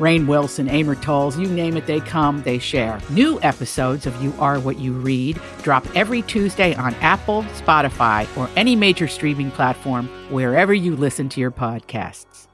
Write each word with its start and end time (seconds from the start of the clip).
Rainn 0.00 0.26
Wilson, 0.26 0.68
Amor 0.70 0.94
Towles, 0.94 1.38
you 1.38 1.46
name 1.46 1.76
it, 1.76 1.84
they 1.86 2.00
come, 2.00 2.42
they 2.42 2.58
share. 2.58 2.98
New 3.10 3.38
episodes 3.42 4.06
of 4.06 4.22
You 4.22 4.32
Are 4.38 4.58
What 4.58 4.78
You 4.78 4.94
Read 4.94 5.38
drop 5.62 5.86
every 5.94 6.22
Tuesday 6.22 6.74
on 6.74 6.94
Apple, 6.96 7.42
Spotify, 7.42 8.26
or 8.36 8.48
any 8.56 8.74
major 8.74 9.06
streaming 9.06 9.50
platform 9.50 10.08
wherever 10.30 10.72
you 10.72 10.96
listen 10.96 11.28
to 11.28 11.40
your 11.40 11.50
podcasts. 11.50 12.46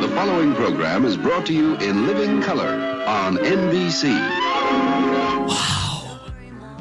The 0.00 0.08
following 0.14 0.54
program 0.54 1.04
is 1.04 1.18
brought 1.18 1.44
to 1.46 1.52
you 1.52 1.76
in 1.76 2.06
living 2.06 2.40
color 2.40 3.04
on 3.06 3.36
NBC. 3.36 4.18
Wow. 5.46 6.18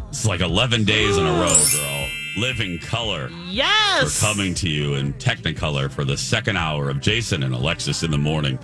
It's 0.08 0.26
like 0.26 0.40
11 0.40 0.86
days 0.86 1.18
in 1.18 1.26
a 1.26 1.32
row, 1.32 1.56
girl. 1.74 1.99
Living 2.38 2.80
color. 2.80 3.30
Yes. 3.50 4.22
We're 4.22 4.28
coming 4.28 4.54
to 4.56 4.70
you 4.70 4.96
in 4.96 5.14
Technicolor 5.14 5.92
for 5.92 6.06
the 6.06 6.18
second 6.18 6.58
hour 6.58 6.90
of 6.90 7.02
Jason 7.02 7.44
and 7.44 7.54
Alexis 7.54 8.04
in 8.04 8.12
the 8.12 8.18
morning. 8.18 8.60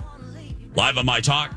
Live 0.74 0.98
on 0.98 1.06
My 1.06 1.20
Talk. 1.20 1.54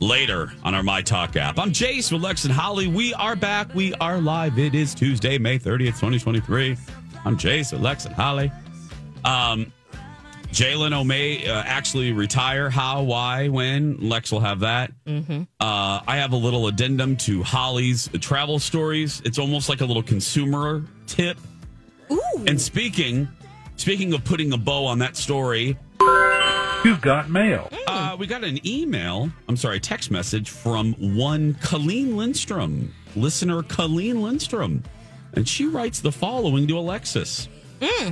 Later 0.00 0.50
on 0.62 0.74
our 0.74 0.82
My 0.82 1.02
Talk 1.02 1.36
app. 1.36 1.58
I'm 1.58 1.72
Jace 1.72 2.10
with 2.12 2.22
Lex 2.22 2.44
and 2.44 2.52
Holly. 2.54 2.86
We 2.86 3.12
are 3.14 3.36
back. 3.36 3.74
We 3.74 3.92
are 3.94 4.18
live. 4.18 4.58
It 4.58 4.74
is 4.74 4.94
Tuesday, 4.94 5.36
May 5.38 5.58
30th, 5.58 6.00
2023. 6.00 6.76
I'm 7.24 7.36
Jace 7.36 7.72
with 7.72 7.82
Lex 7.82 8.06
and 8.06 8.14
Holly. 8.14 8.50
Um, 9.24 9.72
Jay 10.52 10.74
Leno 10.74 11.04
may 11.04 11.46
uh, 11.48 11.62
actually 11.64 12.12
retire. 12.12 12.68
How, 12.70 13.02
why, 13.02 13.48
when? 13.48 13.96
Lex 14.08 14.32
will 14.32 14.40
have 14.40 14.60
that. 14.60 14.90
Mm-hmm. 15.06 15.42
Uh, 15.60 16.00
I 16.06 16.16
have 16.16 16.32
a 16.32 16.36
little 16.36 16.66
addendum 16.66 17.16
to 17.18 17.42
Holly's 17.42 18.08
travel 18.20 18.58
stories. 18.58 19.22
It's 19.24 19.38
almost 19.38 19.68
like 19.68 19.80
a 19.80 19.84
little 19.84 20.02
consumer 20.02 20.84
tip. 21.06 21.38
Ooh. 22.10 22.20
And 22.48 22.60
speaking, 22.60 23.28
speaking 23.76 24.12
of 24.12 24.24
putting 24.24 24.52
a 24.52 24.58
bow 24.58 24.86
on 24.86 24.98
that 24.98 25.16
story, 25.16 25.76
You've 26.84 27.00
got 27.02 27.28
mail. 27.30 27.68
uh, 27.86 28.16
we 28.18 28.26
got 28.26 28.42
an 28.42 28.66
email. 28.66 29.30
I'm 29.48 29.56
sorry, 29.56 29.76
a 29.76 29.80
text 29.80 30.10
message 30.10 30.48
from 30.50 30.94
one 31.16 31.54
Colleen 31.62 32.16
Lindstrom, 32.16 32.92
listener 33.14 33.62
Colleen 33.62 34.22
Lindstrom, 34.22 34.82
and 35.34 35.46
she 35.46 35.66
writes 35.66 36.00
the 36.00 36.10
following 36.10 36.66
to 36.68 36.78
Alexis: 36.78 37.48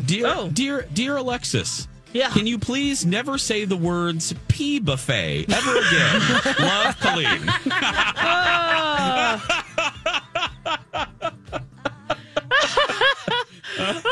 Dear, 0.04 0.26
Oh. 0.26 0.50
dear, 0.52 0.86
dear 0.92 1.16
Alexis. 1.16 1.88
Yeah. 2.12 2.30
Can 2.30 2.46
you 2.46 2.58
please 2.58 3.04
never 3.04 3.38
say 3.38 3.64
the 3.64 3.76
words 3.76 4.34
pea 4.48 4.78
buffet 4.80 5.46
ever 5.52 5.76
again? 5.76 6.20
Love, 6.66 6.98
Colleen. 7.00 7.26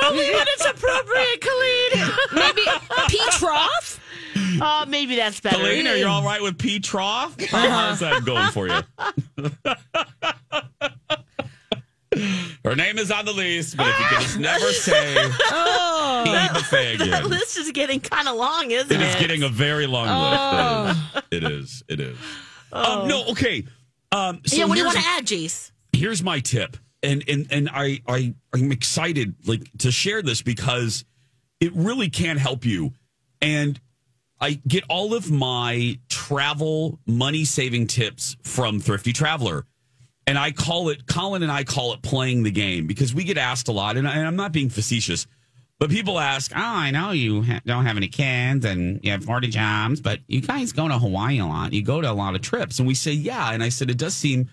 Only 0.04 0.30
when 0.30 0.46
it's 0.48 0.64
appropriate, 0.64 1.40
Colleen. 1.40 1.90
maybe 2.34 2.62
pea 3.08 3.30
trough. 3.32 4.00
Uh, 4.60 4.86
maybe 4.88 5.16
that's 5.16 5.40
better. 5.40 5.56
Colleen, 5.56 5.86
are 5.86 5.96
you 5.96 6.06
all 6.06 6.22
right 6.22 6.42
with 6.42 6.58
pea 6.58 6.78
trough? 6.80 7.34
How's 7.50 8.00
that 8.00 8.24
going 8.24 8.50
for 8.52 8.68
you? 8.68 8.80
Her 12.64 12.74
name 12.74 12.98
is 12.98 13.10
on 13.10 13.24
the 13.24 13.32
list, 13.32 13.76
but 13.76 13.86
if 13.88 13.98
you 13.98 14.04
can 14.06 14.22
just 14.22 14.38
never 14.38 14.72
say 14.72 15.14
pea 16.28 16.48
buffet 16.52 16.96
That 16.98 17.06
again. 17.08 17.28
list 17.28 17.58
is 17.58 17.70
getting 17.72 18.00
kind 18.00 18.28
of 18.28 18.36
long, 18.36 18.70
isn't 18.70 18.90
it? 18.92 19.00
It 19.00 19.08
is 19.08 19.14
getting 19.16 19.42
a 19.42 19.48
very 19.48 19.86
long 19.86 20.06
list. 20.06 21.24
It 21.30 21.44
is. 21.44 21.82
It 21.88 22.00
is. 22.00 22.16
Um, 22.72 23.08
no, 23.08 23.26
okay. 23.28 23.64
Um, 24.12 24.40
so 24.46 24.56
yeah. 24.56 24.64
What 24.64 24.74
do 24.74 24.80
you 24.80 24.86
want 24.86 24.98
to 24.98 25.04
add, 25.06 25.26
Jace? 25.26 25.70
here's 25.92 26.22
my 26.22 26.40
tip 26.40 26.76
and 27.02 27.24
and 27.26 27.46
and 27.50 27.70
I 27.72 28.00
I 28.06 28.34
I'm 28.54 28.70
excited 28.70 29.34
like 29.46 29.70
to 29.78 29.90
share 29.90 30.20
this 30.20 30.42
because 30.42 31.04
it 31.58 31.72
really 31.74 32.10
can 32.10 32.36
help 32.36 32.66
you 32.66 32.92
and 33.40 33.80
I 34.38 34.60
get 34.68 34.84
all 34.90 35.14
of 35.14 35.30
my 35.30 35.98
travel 36.10 36.98
money 37.06 37.44
saving 37.46 37.86
tips 37.86 38.36
from 38.42 38.78
Thrifty 38.80 39.14
Traveler 39.14 39.64
and 40.26 40.38
I 40.38 40.50
call 40.52 40.90
it 40.90 41.06
Colin 41.06 41.42
and 41.42 41.50
I 41.50 41.64
call 41.64 41.94
it 41.94 42.02
playing 42.02 42.42
the 42.42 42.50
game 42.50 42.86
because 42.86 43.14
we 43.14 43.24
get 43.24 43.38
asked 43.38 43.68
a 43.68 43.72
lot 43.72 43.96
and, 43.96 44.06
I, 44.06 44.18
and 44.18 44.26
I'm 44.26 44.36
not 44.36 44.52
being 44.52 44.68
facetious 44.68 45.26
but 45.78 45.90
people 45.90 46.18
ask 46.18 46.52
oh 46.54 46.60
I 46.60 46.90
know 46.90 47.10
you 47.12 47.42
ha- 47.42 47.60
don't 47.66 47.86
have 47.86 47.96
any 47.96 48.08
kids 48.08 48.64
and 48.64 49.00
you 49.02 49.10
have 49.12 49.24
40 49.24 49.48
jobs 49.48 50.00
but 50.00 50.20
you 50.26 50.40
guys 50.40 50.72
go 50.72 50.88
to 50.88 50.98
Hawaii 50.98 51.38
a 51.38 51.46
lot 51.46 51.72
you 51.72 51.82
go 51.82 52.00
to 52.00 52.10
a 52.10 52.14
lot 52.14 52.34
of 52.34 52.40
trips 52.42 52.78
and 52.78 52.86
we 52.88 52.94
say 52.94 53.12
yeah 53.12 53.52
and 53.52 53.62
I 53.62 53.68
said 53.68 53.90
it 53.90 53.98
does 53.98 54.14
seem 54.14 54.48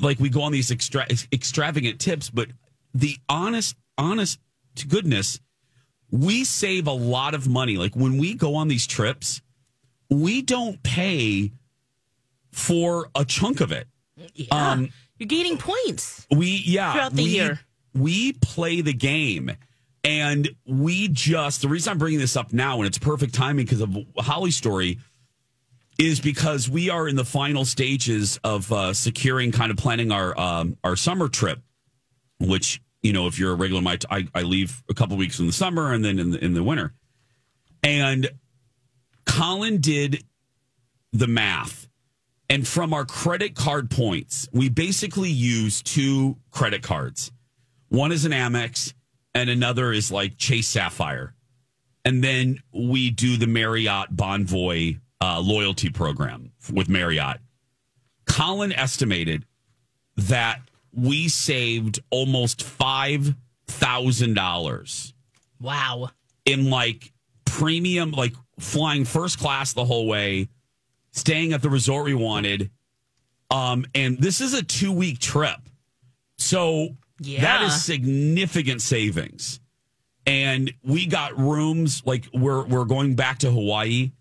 like 0.00 0.18
we 0.18 0.28
go 0.28 0.42
on 0.42 0.52
these 0.52 0.70
extra, 0.70 1.06
extravagant 1.32 2.00
tips, 2.00 2.30
but 2.30 2.48
the 2.94 3.16
honest, 3.28 3.76
honest 3.96 4.38
to 4.76 4.86
goodness, 4.86 5.40
we 6.10 6.44
save 6.44 6.86
a 6.86 6.92
lot 6.92 7.34
of 7.34 7.48
money. 7.48 7.76
Like 7.76 7.94
when 7.94 8.18
we 8.18 8.34
go 8.34 8.56
on 8.56 8.68
these 8.68 8.86
trips, 8.86 9.40
we 10.10 10.42
don't 10.42 10.82
pay 10.82 11.52
for 12.52 13.08
a 13.14 13.24
chunk 13.24 13.60
of 13.60 13.72
it. 13.72 13.86
Yeah. 14.34 14.46
Um, 14.50 14.88
You're 15.18 15.28
gaining 15.28 15.58
points. 15.58 16.26
We 16.30 16.62
yeah, 16.64 16.92
Throughout 16.92 17.12
the 17.14 17.22
we, 17.24 17.30
year. 17.30 17.60
we 17.94 18.32
play 18.32 18.80
the 18.80 18.94
game, 18.94 19.52
and 20.04 20.48
we 20.66 21.08
just 21.08 21.62
the 21.62 21.68
reason 21.68 21.92
I'm 21.92 21.98
bringing 21.98 22.20
this 22.20 22.36
up 22.36 22.52
now, 22.52 22.78
and 22.78 22.86
it's 22.86 22.98
perfect 22.98 23.34
timing 23.34 23.64
because 23.64 23.80
of 23.80 23.96
Holly's 24.16 24.56
story, 24.56 24.98
is 25.98 26.20
because 26.20 26.68
we 26.68 26.90
are 26.90 27.08
in 27.08 27.16
the 27.16 27.24
final 27.24 27.64
stages 27.64 28.38
of 28.44 28.70
uh, 28.72 28.94
securing, 28.94 29.52
kind 29.52 29.70
of 29.70 29.76
planning 29.76 30.12
our 30.12 30.38
um, 30.38 30.76
our 30.84 30.96
summer 30.96 31.28
trip, 31.28 31.60
which 32.38 32.80
you 33.02 33.12
know, 33.12 33.26
if 33.26 33.38
you're 33.38 33.52
a 33.52 33.56
regular, 33.56 33.82
my 33.82 33.98
I, 34.10 34.26
I 34.34 34.42
leave 34.42 34.82
a 34.88 34.94
couple 34.94 35.16
weeks 35.16 35.38
in 35.38 35.46
the 35.46 35.52
summer 35.52 35.92
and 35.92 36.04
then 36.04 36.18
in 36.18 36.30
the, 36.30 36.44
in 36.44 36.54
the 36.54 36.62
winter, 36.62 36.92
and 37.82 38.28
Colin 39.26 39.80
did 39.80 40.24
the 41.12 41.26
math. 41.26 41.86
And 42.50 42.66
from 42.66 42.94
our 42.94 43.04
credit 43.04 43.54
card 43.54 43.90
points, 43.90 44.48
we 44.52 44.70
basically 44.70 45.28
use 45.28 45.82
two 45.82 46.38
credit 46.50 46.82
cards. 46.82 47.30
One 47.90 48.10
is 48.10 48.24
an 48.24 48.32
Amex, 48.32 48.94
and 49.34 49.50
another 49.50 49.92
is 49.92 50.10
like 50.12 50.38
Chase 50.38 50.68
Sapphire. 50.68 51.34
And 52.04 52.22
then 52.24 52.60
we 52.72 53.10
do 53.10 53.36
the 53.36 53.46
Marriott 53.46 54.16
Bonvoy 54.16 54.98
uh, 55.20 55.40
loyalty 55.40 55.90
program 55.90 56.52
with 56.72 56.88
Marriott. 56.88 57.38
Colin 58.26 58.72
estimated 58.72 59.44
that 60.16 60.60
we 60.92 61.28
saved 61.28 62.00
almost 62.10 62.60
$5,000 62.60 65.12
Wow. 65.60 66.10
in 66.44 66.70
like 66.70 67.12
premium, 67.44 68.12
like 68.12 68.34
flying 68.58 69.04
first 69.04 69.38
class 69.38 69.72
the 69.72 69.84
whole 69.84 70.06
way, 70.06 70.48
staying 71.12 71.52
at 71.52 71.62
the 71.62 71.70
resort 71.70 72.04
we 72.04 72.14
wanted. 72.14 72.70
Um, 73.50 73.86
and 73.94 74.18
this 74.18 74.40
is 74.40 74.54
a 74.54 74.62
two 74.62 74.92
week 74.92 75.18
trip. 75.18 75.58
So 76.38 76.90
that 77.18 77.26
Yeah. 77.28 77.66
is 77.66 77.84
significant 77.84 78.82
savings. 78.82 79.60
And 80.26 80.72
we 80.82 81.06
got 81.06 81.38
rooms 81.38 82.02
like 82.04 82.28
we're 82.34 82.64
we're 82.66 82.84
going 82.84 83.14
back 83.14 83.38
to 83.40 83.50
Hawaii 83.50 84.12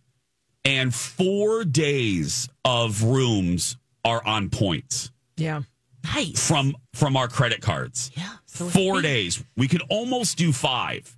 and 0.64 0.94
four 0.96 1.64
days 1.66 2.48
of 2.64 3.04
rooms 3.04 3.78
are 4.06 4.26
on 4.26 4.50
points 4.50 5.12
Yeah. 5.36 5.62
Nice. 6.04 6.48
from 6.48 6.76
from 6.94 7.18
our 7.18 7.28
credit 7.28 7.62
cards. 7.62 8.12
Yeah. 8.16 8.30
So 8.46 8.70
Four 8.70 9.02
days. 9.02 9.44
We 9.58 9.68
could 9.68 9.84
almost 9.90 10.38
do 10.38 10.52
five. 10.54 11.16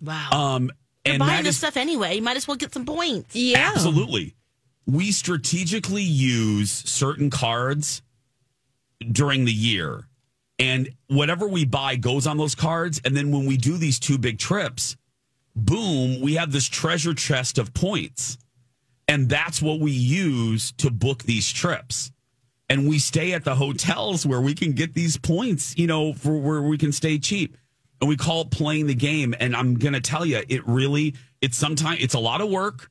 Wow. 0.00 0.28
Um 0.32 0.70
You're 1.04 1.14
and 1.14 1.18
buying 1.20 1.44
this 1.44 1.54
is 1.56 1.58
stuff 1.58 1.76
anyway. 1.76 2.16
You 2.16 2.22
might 2.22 2.36
as 2.38 2.48
well 2.48 2.56
get 2.56 2.72
some 2.72 2.86
points. 2.86 3.36
Yeah. 3.36 3.72
Absolutely. 3.74 4.34
We 4.86 5.12
strategically 5.12 6.02
use 6.02 6.70
certain 6.70 7.28
cards 7.30 8.00
during 9.12 9.44
the 9.44 9.52
year. 9.52 10.08
And 10.58 10.90
whatever 11.08 11.48
we 11.48 11.64
buy 11.64 11.96
goes 11.96 12.26
on 12.26 12.36
those 12.36 12.54
cards. 12.54 13.00
And 13.04 13.16
then 13.16 13.32
when 13.32 13.46
we 13.46 13.56
do 13.56 13.76
these 13.76 13.98
two 13.98 14.18
big 14.18 14.38
trips, 14.38 14.96
boom, 15.56 16.20
we 16.20 16.34
have 16.34 16.52
this 16.52 16.68
treasure 16.68 17.14
chest 17.14 17.58
of 17.58 17.74
points. 17.74 18.38
And 19.08 19.28
that's 19.28 19.60
what 19.60 19.80
we 19.80 19.92
use 19.92 20.72
to 20.78 20.90
book 20.90 21.24
these 21.24 21.52
trips. 21.52 22.10
And 22.70 22.88
we 22.88 22.98
stay 22.98 23.32
at 23.32 23.44
the 23.44 23.56
hotels 23.56 24.24
where 24.24 24.40
we 24.40 24.54
can 24.54 24.72
get 24.72 24.94
these 24.94 25.18
points, 25.18 25.76
you 25.76 25.86
know, 25.86 26.14
for 26.14 26.38
where 26.38 26.62
we 26.62 26.78
can 26.78 26.92
stay 26.92 27.18
cheap. 27.18 27.56
And 28.00 28.08
we 28.08 28.16
call 28.16 28.42
it 28.42 28.50
playing 28.50 28.86
the 28.86 28.94
game. 28.94 29.34
And 29.38 29.54
I'm 29.54 29.74
going 29.74 29.92
to 29.92 30.00
tell 30.00 30.24
you, 30.24 30.42
it 30.48 30.66
really, 30.66 31.14
it's 31.40 31.56
sometimes, 31.56 32.02
it's 32.02 32.14
a 32.14 32.18
lot 32.18 32.40
of 32.40 32.48
work. 32.48 32.90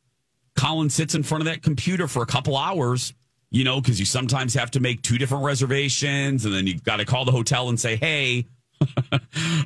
Colin 0.55 0.89
sits 0.89 1.15
in 1.15 1.23
front 1.23 1.41
of 1.41 1.45
that 1.45 1.63
computer 1.63 2.07
for 2.07 2.21
a 2.21 2.27
couple 2.27 2.55
hours, 2.55 3.13
you 3.53 3.63
know, 3.63 3.79
because 3.79 3.99
you 3.99 4.05
sometimes 4.05 4.55
have 4.55 4.71
to 4.71 4.79
make 4.79 5.03
two 5.03 5.19
different 5.19 5.45
reservations. 5.45 6.43
And 6.43 6.53
then 6.53 6.65
you've 6.65 6.83
got 6.83 6.97
to 6.97 7.05
call 7.05 7.23
the 7.23 7.31
hotel 7.31 7.69
and 7.69 7.79
say, 7.79 7.95
hey, 7.95 8.47
uh, 9.11 9.17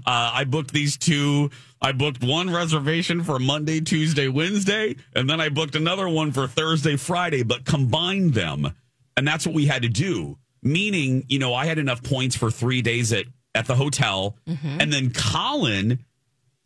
I 0.05 0.43
booked 0.43 0.73
these 0.73 0.97
two. 0.97 1.49
I 1.81 1.93
booked 1.93 2.21
one 2.21 2.53
reservation 2.53 3.23
for 3.23 3.39
Monday, 3.39 3.79
Tuesday, 3.79 4.27
Wednesday, 4.27 4.97
and 5.15 5.29
then 5.29 5.39
I 5.39 5.49
booked 5.49 5.75
another 5.75 6.09
one 6.09 6.33
for 6.33 6.47
Thursday, 6.47 6.97
Friday, 6.97 7.43
but 7.43 7.63
combined 7.63 8.33
them. 8.33 8.75
And 9.15 9.25
that's 9.25 9.47
what 9.47 9.55
we 9.55 9.65
had 9.67 9.83
to 9.83 9.89
do. 9.89 10.37
Meaning, 10.61 11.23
you 11.29 11.39
know, 11.39 11.53
I 11.53 11.65
had 11.65 11.77
enough 11.77 12.03
points 12.03 12.35
for 12.35 12.51
three 12.51 12.81
days 12.81 13.13
at, 13.13 13.25
at 13.55 13.67
the 13.67 13.75
hotel. 13.75 14.35
And 14.81 14.91
then 14.91 15.11
Colin 15.13 16.03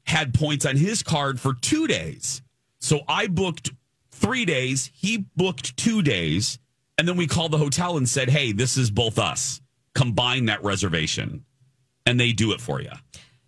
had 0.05 0.33
points 0.33 0.65
on 0.65 0.75
his 0.75 1.03
card 1.03 1.39
for 1.39 1.53
two 1.53 1.85
days. 1.85 2.41
So 2.79 3.01
I 3.07 3.27
booked 3.27 3.71
three 4.09 4.45
days. 4.45 4.89
He 4.93 5.25
booked 5.35 5.77
two 5.77 6.01
days. 6.01 6.57
And 7.01 7.07
then 7.07 7.17
we 7.17 7.25
called 7.25 7.51
the 7.51 7.57
hotel 7.57 7.97
and 7.97 8.07
said, 8.07 8.29
hey, 8.29 8.51
this 8.51 8.77
is 8.77 8.91
both 8.91 9.17
us. 9.17 9.59
Combine 9.95 10.45
that 10.45 10.63
reservation. 10.63 11.45
And 12.05 12.19
they 12.19 12.31
do 12.31 12.51
it 12.51 12.61
for 12.61 12.79
you. 12.79 12.91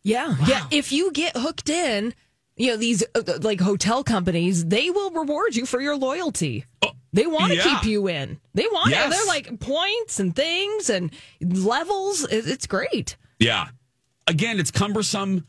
Yeah. 0.01 0.35
Yeah. 0.47 0.65
If 0.71 0.91
you 0.91 1.11
get 1.11 1.37
hooked 1.37 1.69
in, 1.69 2.15
you 2.57 2.71
know, 2.71 2.77
these 2.77 3.03
uh, 3.13 3.21
like 3.41 3.61
hotel 3.61 4.03
companies, 4.03 4.65
they 4.65 4.89
will 4.89 5.11
reward 5.11 5.55
you 5.55 5.67
for 5.67 5.79
your 5.79 5.95
loyalty. 5.95 6.65
They 7.13 7.27
want 7.27 7.51
to 7.51 7.57
yeah. 7.57 7.63
keep 7.79 7.83
you 7.83 8.07
in. 8.07 8.39
They 8.55 8.65
want 8.71 8.89
Yes. 8.89 9.05
it. 9.05 9.09
They're 9.11 9.27
like 9.27 9.59
points 9.59 10.19
and 10.19 10.35
things 10.35 10.89
and 10.89 11.11
levels. 11.39 12.25
It's 12.31 12.65
great. 12.65 13.17
Yeah. 13.37 13.67
Again, 14.25 14.59
it's 14.59 14.71
cumbersome. 14.71 15.45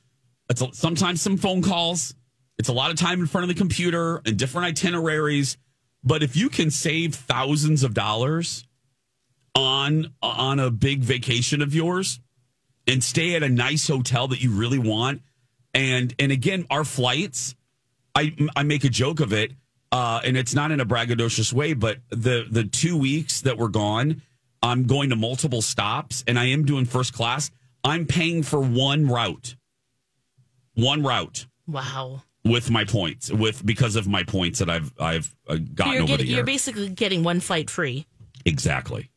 It's 0.51 0.61
a, 0.61 0.69
sometimes 0.75 1.23
some 1.23 1.39
phone 1.39 1.63
calls. 1.63 2.15
It's 2.59 2.69
a 2.69 2.75
lot 2.75 2.91
of 2.91 2.99
time 2.99 3.21
in 3.21 3.27
front 3.27 3.45
of 3.45 3.49
the 3.49 3.59
computer 3.59 4.21
and 4.27 4.37
different 4.37 4.67
itineraries. 4.67 5.57
But 6.05 6.23
if 6.23 6.37
you 6.37 6.49
can 6.49 6.71
save 6.71 7.15
thousands 7.15 7.83
of 7.83 7.95
dollars 7.95 8.67
on 9.55 10.13
on 10.23 10.61
a 10.61 10.71
big 10.71 11.01
vacation 11.01 11.63
of 11.63 11.75
yours 11.75 12.21
and 12.87 13.03
stay 13.03 13.35
at 13.35 13.43
a 13.43 13.49
nice 13.49 13.89
hotel 13.89 14.29
that 14.29 14.43
you 14.43 14.51
really 14.51 14.79
want, 14.79 15.23
and 15.73 16.15
and 16.19 16.31
again, 16.31 16.67
our 16.71 16.85
flights, 16.85 17.55
I 18.15 18.37
I 18.55 18.63
make 18.63 18.85
a 18.85 18.91
joke 18.91 19.21
of 19.21 19.33
it, 19.33 19.53
uh, 19.93 20.21
and 20.25 20.37
it's 20.37 20.55
not 20.55 20.71
in 20.71 20.81
a 20.81 20.87
braggadocious 20.87 21.53
way, 21.53 21.73
but 21.73 21.99
the 22.11 22.47
the 22.51 22.65
two 22.65 22.97
weeks 22.97 23.41
that 23.43 23.57
we're 23.57 23.69
gone, 23.69 24.23
I'm 24.63 24.87
going 24.87 25.11
to 25.11 25.17
multiple 25.17 25.63
stops, 25.63 26.23
and 26.27 26.39
I 26.39 26.47
am 26.47 26.65
doing 26.65 26.85
first 26.85 27.15
class. 27.15 27.51
I'm 27.83 28.07
paying 28.07 28.43
for 28.43 28.61
one 28.61 29.09
route, 29.09 29.57
one 30.75 31.03
route 31.03 31.47
Wow. 31.67 32.23
With 32.45 32.71
my 32.71 32.85
points, 32.85 33.33
with 33.33 33.65
because 33.65 33.97
of 33.97 34.07
my 34.07 34.23
points 34.23 34.59
that 34.59 34.69
I've 34.71 34.93
I've 35.01 35.35
uh, 35.49 35.57
gotten 35.75 35.93
You're, 35.95 36.03
over 36.03 36.07
getting, 36.09 36.19
the 36.19 36.29
year. 36.31 36.37
you're 36.39 36.45
basically 36.47 36.89
getting 36.91 37.23
one 37.23 37.41
flight 37.41 37.71
free. 37.71 38.07
exactly. 38.45 39.11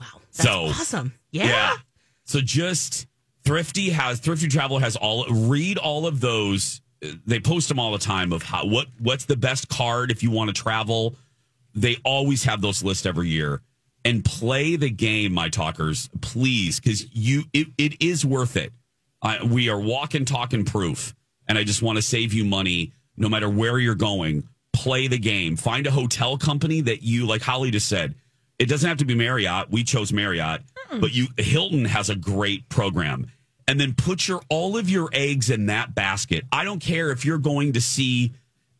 Wow. 0.00 0.06
That's 0.36 0.48
So- 0.48 0.64
awesome. 0.66 1.14
Yeah. 1.30 1.76
So 2.24 2.40
just 2.40 3.06
Thrifty 3.44 3.90
has 3.90 4.20
Thrifty 4.20 4.48
Travel 4.48 4.78
has 4.78 4.96
all 4.96 5.24
read 5.30 5.78
all 5.78 6.06
of 6.06 6.20
those. 6.20 6.80
They 7.00 7.40
post 7.40 7.68
them 7.68 7.78
all 7.78 7.92
the 7.92 7.98
time 7.98 8.32
of 8.32 8.42
how 8.42 8.66
what 8.66 8.88
what's 8.98 9.24
the 9.24 9.36
best 9.36 9.68
card 9.68 10.10
if 10.10 10.22
you 10.22 10.30
want 10.30 10.54
to 10.54 10.62
travel. 10.62 11.14
They 11.74 11.96
always 12.04 12.44
have 12.44 12.60
those 12.60 12.82
lists 12.82 13.06
every 13.06 13.28
year. 13.28 13.62
And 14.04 14.24
play 14.24 14.76
the 14.76 14.90
game, 14.90 15.32
my 15.32 15.48
talkers, 15.48 16.08
please, 16.20 16.80
because 16.80 17.06
you 17.14 17.44
it, 17.52 17.68
it 17.78 18.02
is 18.02 18.24
worth 18.24 18.56
it. 18.56 18.72
Uh, 19.22 19.38
we 19.44 19.68
are 19.68 19.80
walking, 19.80 20.24
talking 20.24 20.64
proof, 20.64 21.14
and 21.48 21.58
I 21.58 21.64
just 21.64 21.82
want 21.82 21.96
to 21.96 22.02
save 22.02 22.32
you 22.32 22.44
money 22.44 22.92
no 23.16 23.28
matter 23.28 23.48
where 23.48 23.78
you're 23.78 23.94
going. 23.94 24.48
Play 24.72 25.08
the 25.08 25.18
game. 25.18 25.56
Find 25.56 25.86
a 25.86 25.90
hotel 25.90 26.38
company 26.38 26.80
that 26.82 27.02
you 27.02 27.26
like. 27.26 27.42
Holly 27.42 27.70
just 27.70 27.88
said 27.88 28.14
it 28.58 28.66
doesn't 28.66 28.88
have 28.88 28.98
to 28.98 29.04
be 29.04 29.14
Marriott. 29.14 29.70
We 29.70 29.82
chose 29.84 30.12
Marriott, 30.12 30.62
but 31.00 31.12
you 31.12 31.26
Hilton 31.36 31.84
has 31.86 32.10
a 32.10 32.14
great 32.16 32.68
program. 32.68 33.30
And 33.66 33.78
then 33.78 33.94
put 33.94 34.26
your 34.28 34.40
all 34.48 34.76
of 34.78 34.88
your 34.88 35.10
eggs 35.12 35.50
in 35.50 35.66
that 35.66 35.94
basket. 35.94 36.44
I 36.52 36.64
don't 36.64 36.80
care 36.80 37.10
if 37.10 37.24
you're 37.24 37.38
going 37.38 37.72
to 37.74 37.80
see 37.80 38.32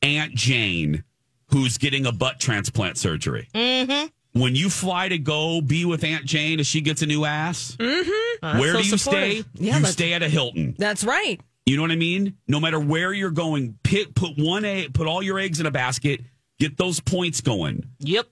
Aunt 0.03 0.35
Jane, 0.35 1.05
who's 1.49 1.77
getting 1.79 2.07
a 2.07 2.13
butt 2.13 2.39
transplant 2.41 2.97
surgery. 2.97 3.49
Mm-hmm. 3.55 4.07
When 4.41 4.55
you 4.55 4.71
fly 4.71 5.09
to 5.09 5.19
go 5.19 5.61
be 5.61 5.85
with 5.85 6.05
Aunt 6.05 6.25
Jane 6.27 6.61
as 6.61 6.67
she 6.67 6.81
gets 6.81 7.03
a 7.03 7.07
new 7.07 7.25
ass, 7.25 7.77
Oh, 7.81 8.61
where 8.61 8.75
so 8.75 8.83
do 8.83 8.89
you 8.89 8.97
supportive. 8.97 9.31
stay? 9.41 9.45
Yeah, 9.55 9.79
you 9.79 9.87
stay 9.87 10.13
at 10.13 10.23
a 10.23 10.29
Hilton. 10.29 10.77
That's 10.79 11.03
right. 11.03 11.41
You 11.69 11.77
know 11.77 11.83
what 11.83 11.91
I 11.91 11.97
mean? 11.97 12.37
No 12.47 12.61
matter 12.61 12.81
where 12.81 13.13
you're 13.13 13.31
going, 13.31 13.79
pit, 13.83 14.15
put 14.15 14.39
one 14.39 14.65
egg, 14.65 14.95
put 14.95 15.07
all 15.07 15.23
your 15.23 15.39
eggs 15.39 15.61
in 15.61 15.67
a 15.67 15.71
basket, 15.71 16.23
get 16.59 16.79
those 16.79 16.99
points 16.99 17.43
going, 17.43 17.85
Yep. 17.99 18.27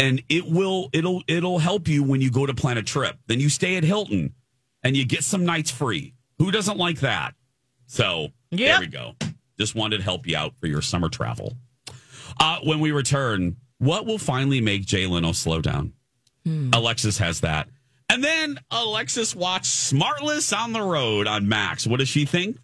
and 0.00 0.22
it 0.28 0.46
will 0.46 0.90
it'll 0.92 1.22
it'll 1.28 1.60
help 1.60 1.86
you 1.86 2.02
when 2.02 2.20
you 2.20 2.30
go 2.30 2.44
to 2.44 2.54
plan 2.54 2.78
a 2.78 2.82
trip. 2.82 3.16
Then 3.28 3.38
you 3.38 3.48
stay 3.48 3.76
at 3.76 3.84
Hilton, 3.84 4.34
and 4.82 4.96
you 4.96 5.04
get 5.04 5.22
some 5.22 5.44
nights 5.44 5.70
free. 5.70 6.14
Who 6.38 6.50
doesn't 6.50 6.76
like 6.76 7.00
that? 7.00 7.34
So 7.86 8.30
there 8.50 8.80
we 8.80 8.88
go. 8.88 9.14
Just 9.60 9.74
wanted 9.76 9.98
to 9.98 10.02
help 10.02 10.26
you 10.26 10.36
out 10.36 10.54
for 10.60 10.66
your 10.66 10.82
summer 10.82 11.08
travel. 11.08 11.56
Uh, 12.40 12.58
when 12.64 12.80
we 12.80 12.90
return, 12.90 13.56
what 13.78 14.06
will 14.06 14.18
finally 14.18 14.60
make 14.60 14.86
Jay 14.86 15.06
Leno 15.06 15.30
slow 15.32 15.60
down? 15.60 15.92
Alexis 16.72 17.18
has 17.18 17.40
that. 17.42 17.68
And 18.08 18.24
then 18.24 18.58
Alexis 18.70 19.34
watched 19.36 19.66
Smartless 19.66 20.52
on 20.56 20.72
the 20.72 20.82
Road 20.82 21.26
on 21.28 21.48
Max. 21.48 21.86
What 21.86 22.00
does 22.00 22.08
she 22.08 22.24
think? 22.24 22.58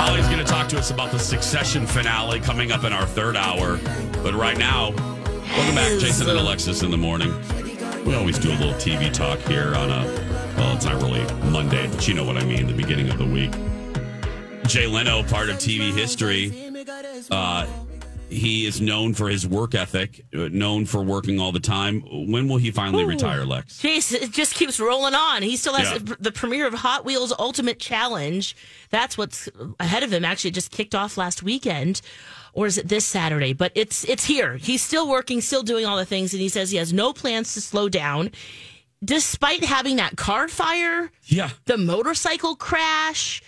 Holly's 0.00 0.24
going 0.28 0.38
to 0.38 0.44
talk 0.44 0.66
to 0.70 0.78
us 0.78 0.90
about 0.90 1.12
the 1.12 1.18
Succession 1.18 1.86
finale 1.86 2.40
coming 2.40 2.72
up 2.72 2.84
in 2.84 2.92
our 2.94 3.04
third 3.04 3.36
hour. 3.36 3.78
But 4.22 4.32
right 4.32 4.56
now, 4.56 4.92
welcome 4.92 5.74
back, 5.74 6.00
Jason 6.00 6.26
and 6.30 6.38
Alexis 6.38 6.82
in 6.82 6.90
the 6.90 6.96
morning. 6.96 7.30
We 8.06 8.14
always 8.14 8.38
do 8.38 8.48
a 8.48 8.56
little 8.56 8.72
TV 8.72 9.12
talk 9.12 9.38
here 9.40 9.74
on 9.74 9.90
a, 9.90 10.06
well, 10.56 10.74
it's 10.74 10.86
not 10.86 11.02
really 11.02 11.22
Monday, 11.50 11.86
but 11.86 12.08
you 12.08 12.14
know 12.14 12.24
what 12.24 12.38
I 12.38 12.44
mean, 12.44 12.66
the 12.66 12.72
beginning 12.72 13.10
of 13.10 13.18
the 13.18 13.26
week. 13.26 13.52
Jay 14.66 14.86
Leno, 14.86 15.22
part 15.22 15.50
of 15.50 15.56
TV 15.56 15.92
history. 15.92 16.72
Uh, 17.30 17.66
he 18.30 18.64
is 18.66 18.80
known 18.80 19.12
for 19.14 19.28
his 19.28 19.46
work 19.46 19.74
ethic, 19.74 20.24
uh, 20.34 20.48
known 20.50 20.86
for 20.86 21.02
working 21.02 21.40
all 21.40 21.52
the 21.52 21.60
time. 21.60 22.00
When 22.30 22.48
will 22.48 22.56
he 22.58 22.70
finally 22.70 23.04
retire, 23.04 23.44
Lex? 23.44 23.80
Jeez, 23.82 24.12
it 24.14 24.30
just 24.30 24.54
keeps 24.54 24.78
rolling 24.80 25.14
on. 25.14 25.42
He 25.42 25.56
still 25.56 25.74
has 25.74 25.90
Yeah. 25.90 25.98
the, 25.98 26.16
the 26.20 26.32
premiere 26.32 26.66
of 26.66 26.74
Hot 26.74 27.04
Wheels 27.04 27.32
Ultimate 27.38 27.78
Challenge. 27.80 28.54
That's 28.90 29.18
what's 29.18 29.48
ahead 29.78 30.02
of 30.02 30.12
him. 30.12 30.24
Actually, 30.24 30.50
it 30.50 30.54
just 30.54 30.70
kicked 30.70 30.94
off 30.94 31.16
last 31.18 31.42
weekend, 31.42 32.00
or 32.52 32.66
is 32.66 32.78
it 32.78 32.88
this 32.88 33.04
Saturday? 33.04 33.52
But 33.52 33.72
it's 33.74 34.04
it's 34.04 34.24
here. 34.24 34.56
He's 34.56 34.82
still 34.82 35.08
working, 35.08 35.40
still 35.40 35.62
doing 35.62 35.84
all 35.84 35.96
the 35.96 36.04
things, 36.04 36.32
and 36.32 36.40
he 36.40 36.48
says 36.48 36.70
he 36.70 36.76
has 36.78 36.92
no 36.92 37.12
plans 37.12 37.54
to 37.54 37.60
slow 37.60 37.88
down, 37.88 38.30
despite 39.04 39.64
having 39.64 39.96
that 39.96 40.16
car 40.16 40.46
fire, 40.48 41.10
Yeah. 41.26 41.50
the 41.66 41.78
motorcycle 41.78 42.54
crash. 42.56 43.42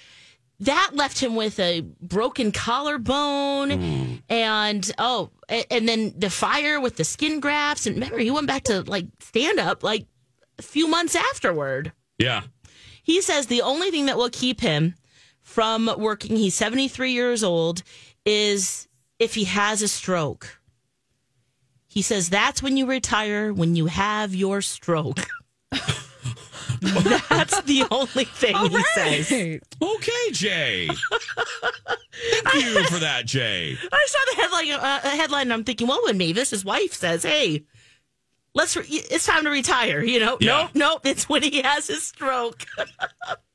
That 0.62 0.92
left 0.95 1.19
him 1.19 1.35
with 1.35 1.59
a 1.59 1.81
broken 2.00 2.52
collarbone, 2.52 3.71
hmm. 3.71 4.14
and 4.28 4.92
oh, 4.97 5.31
and 5.49 5.88
then 5.88 6.14
the 6.16 6.31
fire 6.31 6.81
with 6.81 6.97
the 6.97 7.04
skin 7.04 7.40
grafts. 7.40 7.87
And 7.87 7.97
remember, 7.97 8.19
he 8.19 8.31
went 8.31 8.47
back 8.47 8.64
to 8.64 8.83
like 8.83 9.07
stand 9.21 9.59
up 9.59 9.83
like 9.83 10.07
a 10.59 10.62
few 10.62 10.87
months 10.87 11.16
afterward. 11.16 11.92
Yeah. 12.19 12.42
He 13.02 13.21
says 13.21 13.47
the 13.47 13.62
only 13.62 13.90
thing 13.90 14.07
that 14.07 14.16
will 14.16 14.31
keep 14.31 14.61
him 14.61 14.95
from 15.40 15.90
working, 15.99 16.37
he's 16.37 16.54
73 16.54 17.11
years 17.11 17.42
old, 17.42 17.83
is 18.25 18.87
if 19.19 19.35
he 19.35 19.45
has 19.45 19.83
a 19.83 19.88
stroke. 19.88 20.61
He 21.88 22.02
says 22.02 22.28
that's 22.28 22.62
when 22.62 22.76
you 22.76 22.87
retire, 22.87 23.52
when 23.52 23.75
you 23.75 23.87
have 23.87 24.33
your 24.33 24.62
stroke. 24.62 25.26
that's 27.29 27.61
the 27.62 27.85
only 27.91 28.25
thing 28.25 28.57
he 28.57 28.83
says. 28.95 29.61
Okay, 29.81 30.31
Jay. 30.33 30.89
Thank 32.45 32.65
you 32.65 32.85
for 32.85 32.99
that, 32.99 33.23
Jay. 33.27 33.77
I 33.93 34.07
saw 34.09 34.19
the 34.35 34.43
headline, 34.43 34.71
uh, 34.73 35.01
a 35.05 35.09
headline, 35.17 35.43
and 35.43 35.53
I'm 35.53 35.65
thinking, 35.65 35.87
well, 35.87 36.01
when 36.05 36.19
Mavis, 36.19 36.51
his 36.51 36.65
wife, 36.65 36.93
says, 36.93 37.23
"Hey, 37.23 37.62
let's, 38.55 38.77
re- 38.77 38.85
it's 38.89 39.27
time 39.27 39.45
to 39.45 39.51
retire," 39.51 40.03
you 40.03 40.19
know, 40.21 40.37
Yeah. 40.41 40.69
no, 40.75 40.93
no, 40.95 41.01
it's 41.05 41.29
when 41.29 41.43
he 41.43 41.62
has 41.62 41.87
his 41.87 42.03
stroke. 42.05 42.65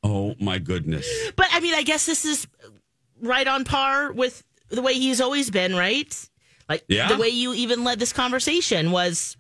Oh 0.04 0.36
my 0.40 0.58
goodness. 0.58 1.06
But 1.36 1.48
I 1.52 1.60
mean, 1.60 1.74
I 1.74 1.84
guess 1.84 2.06
this 2.06 2.24
is 2.24 2.48
right 3.22 3.46
on 3.46 3.66
par 3.66 4.14
with 4.14 4.42
the 4.70 4.82
way 4.82 4.94
he's 4.94 5.20
always 5.20 5.50
been, 5.50 5.76
right? 5.76 6.30
Like 6.70 6.86
Yeah. 6.88 7.10
the 7.10 7.18
way 7.18 7.28
you 7.28 7.54
even 7.54 7.84
led 7.84 8.00
this 8.00 8.14
conversation 8.14 8.92
was 8.92 9.36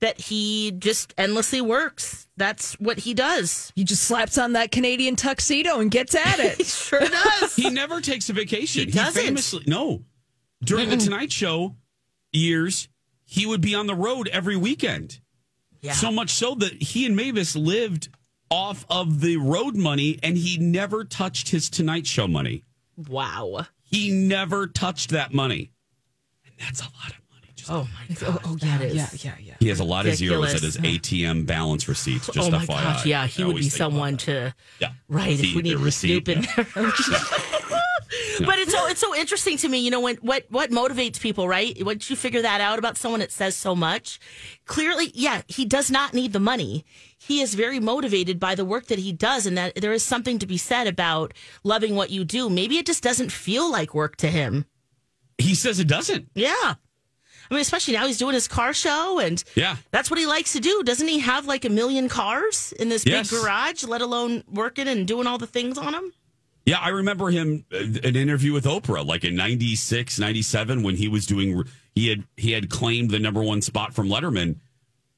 that 0.00 0.18
he 0.20 0.72
just 0.78 1.12
endlessly 1.18 1.60
works. 1.60 2.26
That's 2.36 2.74
what 2.80 2.98
he 3.00 3.12
does. 3.14 3.70
He 3.76 3.84
just 3.84 4.02
slaps 4.04 4.38
on 4.38 4.54
that 4.54 4.72
Canadian 4.72 5.14
tuxedo 5.16 5.80
and 5.80 5.90
gets 5.90 6.14
at 6.14 6.38
it. 6.40 6.56
He 6.58 6.64
sure 6.64 7.00
does. 7.00 7.54
He 7.56 7.70
never 7.70 8.00
takes 8.00 8.28
a 8.30 8.32
vacation. 8.32 8.86
He 8.86 8.92
doesn't. 8.92 9.22
famously 9.22 9.64
no. 9.66 10.02
During 10.64 10.88
the 10.90 10.96
Tonight 10.96 11.32
Show 11.32 11.76
years, 12.32 12.88
he 13.24 13.46
would 13.46 13.60
be 13.60 13.74
on 13.74 13.86
the 13.86 13.94
road 13.94 14.28
every 14.28 14.56
weekend. 14.56 15.20
yeah. 15.80 15.92
So 15.92 16.10
much 16.10 16.30
so 16.30 16.54
that 16.56 16.82
he 16.82 17.06
and 17.06 17.14
Mavis 17.16 17.54
lived 17.56 18.08
off 18.50 18.84
of 18.90 19.20
the 19.20 19.36
road 19.36 19.76
money, 19.76 20.18
and 20.22 20.36
he 20.36 20.58
never 20.58 21.04
touched 21.04 21.50
his 21.50 21.70
Tonight 21.70 22.06
Show 22.06 22.26
money. 22.26 22.64
wow. 23.08 23.66
He 23.82 24.10
never 24.10 24.66
touched 24.66 25.10
that 25.10 25.32
money, 25.34 25.72
and 26.44 26.54
that's 26.58 26.80
a 26.80 26.84
lot 26.84 27.08
of 27.10 27.12
money. 27.12 27.16
Just 27.16 27.19
Oh 27.72 27.88
my 27.94 28.16
oh, 28.26 28.32
god. 28.32 28.40
oh, 28.44 28.54
that 28.56 28.80
yeah, 28.80 28.86
is. 28.86 29.24
yeah, 29.24 29.30
yeah, 29.38 29.44
yeah. 29.46 29.54
he 29.60 29.68
has 29.68 29.78
a 29.78 29.84
lot 29.84 30.06
of 30.06 30.16
zeros 30.16 30.54
at 30.54 30.60
his 30.60 30.76
ATM 30.78 31.46
balance 31.46 31.88
receipts. 31.88 32.26
Just 32.26 32.48
oh 32.48 32.50
my 32.50 32.64
FYI. 32.64 32.66
gosh, 32.66 33.06
yeah, 33.06 33.26
he 33.26 33.44
I 33.44 33.46
would 33.46 33.56
be 33.56 33.68
someone 33.68 34.16
to 34.18 34.52
Yeah. 34.80 34.90
right 35.08 35.38
See 35.38 35.50
if 35.50 35.54
we 35.56 35.62
need 35.62 35.72
to 35.72 35.78
receipt, 35.78 36.26
snoop 36.26 36.28
in 36.28 36.42
yeah. 36.42 36.64
But 38.44 38.58
it's 38.58 38.72
so 38.72 38.86
it's 38.86 39.00
so 39.00 39.14
interesting 39.14 39.56
to 39.58 39.68
me, 39.68 39.78
you 39.78 39.90
know, 39.90 40.00
when 40.00 40.16
what 40.16 40.46
what 40.48 40.70
motivates 40.70 41.20
people, 41.20 41.46
right? 41.46 41.76
Once 41.84 42.10
you 42.10 42.16
figure 42.16 42.42
that 42.42 42.60
out 42.60 42.78
about 42.78 42.96
someone, 42.96 43.20
it 43.22 43.30
says 43.30 43.54
so 43.54 43.76
much. 43.76 44.18
Clearly, 44.66 45.12
yeah, 45.14 45.42
he 45.46 45.64
does 45.64 45.90
not 45.90 46.12
need 46.12 46.32
the 46.32 46.40
money. 46.40 46.84
He 47.18 47.40
is 47.40 47.54
very 47.54 47.78
motivated 47.78 48.40
by 48.40 48.54
the 48.56 48.64
work 48.64 48.86
that 48.86 48.98
he 48.98 49.12
does, 49.12 49.46
and 49.46 49.56
that 49.56 49.76
there 49.76 49.92
is 49.92 50.04
something 50.04 50.38
to 50.40 50.46
be 50.46 50.56
said 50.56 50.86
about 50.88 51.34
loving 51.62 51.94
what 51.94 52.10
you 52.10 52.24
do. 52.24 52.50
Maybe 52.50 52.78
it 52.78 52.86
just 52.86 53.02
doesn't 53.02 53.30
feel 53.30 53.70
like 53.70 53.94
work 53.94 54.16
to 54.16 54.28
him. 54.28 54.64
He 55.38 55.54
says 55.54 55.78
it 55.78 55.88
doesn't. 55.88 56.28
Yeah. 56.34 56.74
I 57.50 57.54
mean, 57.54 57.62
especially 57.62 57.94
now 57.94 58.06
he's 58.06 58.18
doing 58.18 58.34
his 58.34 58.46
car 58.46 58.72
show, 58.72 59.18
and 59.18 59.42
Yeah. 59.56 59.76
that's 59.90 60.08
what 60.10 60.18
he 60.20 60.26
likes 60.26 60.52
to 60.52 60.60
do. 60.60 60.82
Doesn't 60.84 61.08
he 61.08 61.18
have 61.18 61.46
like 61.46 61.64
a 61.64 61.68
million 61.70 62.08
cars 62.08 62.72
in 62.78 62.88
this 62.88 63.04
Yes. 63.04 63.30
big 63.30 63.40
garage, 63.40 63.82
let 63.84 64.00
alone 64.02 64.44
working 64.48 64.86
and 64.86 65.06
doing 65.06 65.26
all 65.26 65.38
the 65.38 65.46
things 65.48 65.76
on 65.76 65.92
them? 65.92 66.12
Yeah, 66.66 66.78
I 66.78 66.90
remember 66.90 67.30
him 67.30 67.64
uh, 67.72 67.78
an 67.78 68.14
interview 68.16 68.52
with 68.52 68.64
Oprah 68.66 69.04
like 69.04 69.24
in 69.24 69.34
96, 69.34 70.18
97 70.18 70.82
when 70.82 70.94
he 70.96 71.08
was 71.08 71.26
doing 71.26 71.64
he 71.94 72.08
had 72.08 72.24
he 72.36 72.52
had 72.52 72.70
claimed 72.70 73.10
the 73.10 73.18
number 73.18 73.42
1 73.42 73.62
spot 73.62 73.94
from 73.94 74.08
Letterman 74.08 74.56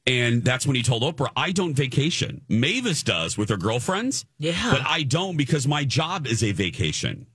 and 0.06 0.42
that's 0.42 0.66
when 0.66 0.74
he 0.74 0.82
told 0.82 1.02
Oprah, 1.02 1.30
"I 1.36 1.52
don't 1.52 1.74
vacation. 1.74 2.40
Mavis 2.48 3.02
does 3.04 3.36
with 3.38 3.50
her 3.50 3.56
girlfriends, 3.56 4.24
Yeah. 4.38 4.70
but 4.72 4.80
I 4.84 5.02
don't 5.04 5.36
because 5.36 5.68
my 5.68 5.84
job 5.84 6.26
is 6.26 6.42
a 6.42 6.50
vacation." 6.52 7.26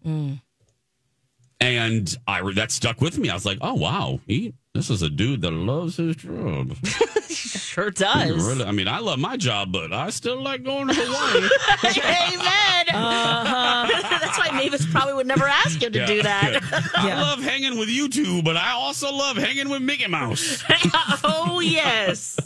And 1.60 2.16
I 2.27 2.42
that 2.54 2.72
stuck 2.72 3.01
with 3.01 3.18
me. 3.18 3.30
I 3.30 3.34
was 3.34 3.46
like, 3.46 3.58
"Oh 3.62 3.74
wow, 3.74 4.20
he 4.27 4.54
this 4.77 4.89
is 4.89 5.01
a 5.01 5.10
dude 5.10 5.41
that 5.41 5.51
loves 5.51 5.98
his 5.98 6.15
job." 6.15 6.75
Sure 7.27 7.86
He 7.86 7.91
does. 7.91 8.31
really, 8.48 8.63
I 8.65 8.72
mean, 8.72 8.88
I 8.88 8.98
love 9.00 9.19
my 9.19 9.38
job, 9.38 9.72
but 9.72 9.93
I 9.93 10.10
still 10.10 10.41
like 10.41 10.63
going 10.63 10.88
to 10.88 10.93
Hawaii. 10.96 12.34
Amen. 12.34 12.86
Uh-huh. 12.98 13.88
That's 14.19 14.38
why 14.39 14.50
Mavis 14.57 14.86
probably 14.91 15.13
would 15.13 15.27
never 15.27 15.46
ask 15.46 15.81
him 15.84 15.91
to 15.93 16.05
do 16.07 16.24
that. 16.24 16.60
I 16.96 17.07
Yeah. 17.07 17.22
love 17.22 17.41
hanging 17.43 17.77
with 17.77 17.89
you 17.89 18.10
two, 18.10 18.41
but 18.41 18.55
I 18.57 18.72
also 18.72 19.12
love 19.13 19.38
hanging 19.38 19.69
with 19.69 19.81
Mickey 19.81 20.07
Mouse. 20.07 20.63
oh 21.24 21.60
yes. 21.60 22.38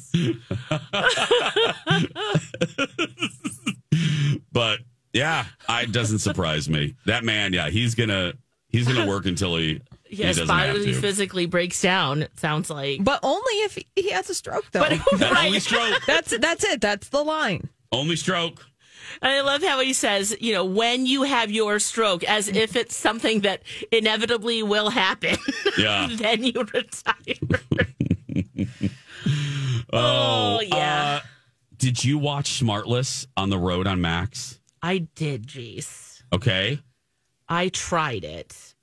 But 4.51 4.79
yeah, 5.13 5.45
it 5.69 5.91
doesn't 5.91 6.19
surprise 6.19 6.69
me. 6.69 6.95
That 7.05 7.23
man, 7.23 7.53
yeah, 7.53 7.69
he's 7.69 7.95
gonna 7.95 8.33
he's 8.69 8.87
gonna 8.87 9.07
work 9.07 9.25
until 9.25 9.55
he 9.57 9.73
he 9.75 9.81
Yes, 10.11 10.35
doesn't 10.37 10.53
have 10.55 10.73
bodily 10.73 10.93
physically 10.93 11.45
breaks 11.45 11.81
down. 11.81 12.21
It 12.23 12.37
sounds 12.39 12.69
like. 12.69 13.03
But 13.03 13.21
only 13.23 13.53
if 13.63 13.77
he 13.95 14.09
has 14.09 14.29
a 14.29 14.33
stroke, 14.33 14.65
though. 14.71 14.81
But 14.81 14.89
That 15.19 15.37
only 15.45 15.59
stroke, 15.59 16.01
that's 16.07 16.37
that's 16.37 16.63
it. 16.65 16.81
That's 16.81 17.09
the 17.09 17.23
line. 17.23 17.69
only 17.91 18.15
stroke. 18.17 18.65
I 19.21 19.41
love 19.41 19.61
how 19.63 19.79
he 19.79 19.93
says, 19.93 20.35
you 20.39 20.53
know, 20.53 20.63
when 20.65 21.05
you 21.05 21.23
have 21.23 21.51
your 21.51 21.79
stroke, 21.79 22.23
as 22.23 22.47
if 22.47 22.75
it's 22.75 22.95
something 22.95 23.41
that 23.41 23.61
inevitably 23.91 24.63
will 24.63 24.89
happen. 24.89 25.37
Yeah. 25.77 26.09
then 26.11 26.43
you 26.43 26.65
retire. 26.73 27.15
Oh, 29.93 30.61
yeah. 30.61 31.19
uh, 31.23 31.27
did 31.77 32.03
you 32.03 32.17
watch 32.17 32.59
Smartless 32.61 33.25
on 33.37 33.49
the 33.49 33.57
road 33.57 33.87
on 33.87 34.01
Max? 34.01 34.59
I 34.81 34.99
did, 35.15 35.47
Jace. 35.47 36.23
Okay. 36.33 36.79
I 37.49 37.69
tried 37.69 38.23
it 38.23 38.75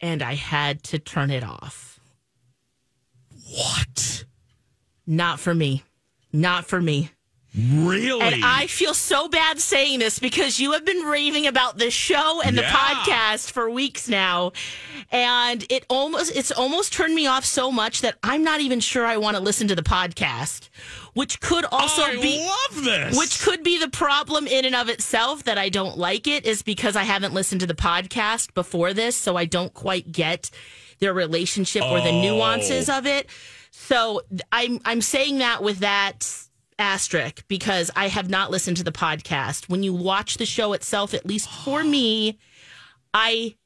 and 0.00 0.22
I 0.22 0.34
had 0.34 0.82
to 0.84 0.98
turn 0.98 1.30
it 1.30 1.44
off. 1.44 2.00
What? 3.48 4.24
Not 5.06 5.40
for 5.40 5.54
me. 5.54 5.84
Not 6.32 6.66
for 6.66 6.80
me. 6.80 7.10
Really? 7.56 8.20
And 8.20 8.44
I 8.44 8.66
feel 8.66 8.92
so 8.92 9.28
bad 9.28 9.58
saying 9.58 10.00
this 10.00 10.18
because 10.18 10.60
you 10.60 10.72
have 10.72 10.84
been 10.84 11.04
raving 11.04 11.46
about 11.46 11.78
this 11.78 11.94
show 11.94 12.42
and 12.44 12.56
the 12.56 12.62
podcast 12.62 13.50
for 13.50 13.70
weeks 13.70 14.08
now. 14.10 14.52
And 15.10 15.64
it 15.70 15.86
almost 15.88 16.36
it's 16.36 16.52
almost 16.52 16.92
turned 16.92 17.14
me 17.14 17.26
off 17.26 17.46
so 17.46 17.72
much 17.72 18.02
that 18.02 18.16
I'm 18.22 18.44
not 18.44 18.60
even 18.60 18.80
sure 18.80 19.06
I 19.06 19.16
want 19.16 19.38
to 19.38 19.42
listen 19.42 19.68
to 19.68 19.74
the 19.74 19.82
podcast, 19.82 20.68
which 21.14 21.40
could 21.40 21.64
also 21.72 22.02
I 22.02 22.20
be 22.20 22.46
love 22.46 22.84
this. 22.84 23.18
which 23.18 23.42
could 23.42 23.62
be 23.62 23.78
the 23.78 23.88
problem 23.88 24.46
in 24.46 24.66
and 24.66 24.74
of 24.74 24.90
itself 24.90 25.44
that 25.44 25.56
I 25.56 25.70
don't 25.70 25.96
like 25.96 26.26
it 26.26 26.44
is 26.44 26.60
because 26.60 26.94
I 26.94 27.04
haven't 27.04 27.32
listened 27.32 27.62
to 27.62 27.66
the 27.66 27.74
podcast 27.74 28.52
before 28.52 28.92
this, 28.92 29.16
so 29.16 29.36
I 29.36 29.46
don't 29.46 29.72
quite 29.72 30.12
get 30.12 30.50
their 30.98 31.14
relationship 31.14 31.84
or 31.84 32.00
the 32.00 32.10
oh. 32.10 32.20
nuances 32.20 32.90
of 32.90 33.06
it. 33.06 33.30
So 33.70 34.20
I'm 34.52 34.80
I'm 34.84 35.00
saying 35.00 35.38
that 35.38 35.62
with 35.62 35.78
that 35.78 36.45
asterisk 36.78 37.46
because 37.48 37.90
I 37.96 38.08
have 38.08 38.28
not 38.28 38.50
listened 38.50 38.76
to 38.78 38.84
the 38.84 38.92
podcast. 38.92 39.68
When 39.68 39.82
you 39.82 39.94
watch 39.94 40.36
the 40.36 40.46
show 40.46 40.72
itself, 40.72 41.14
at 41.14 41.26
least 41.26 41.48
for 41.50 41.82
me, 41.82 42.38
I 43.14 43.56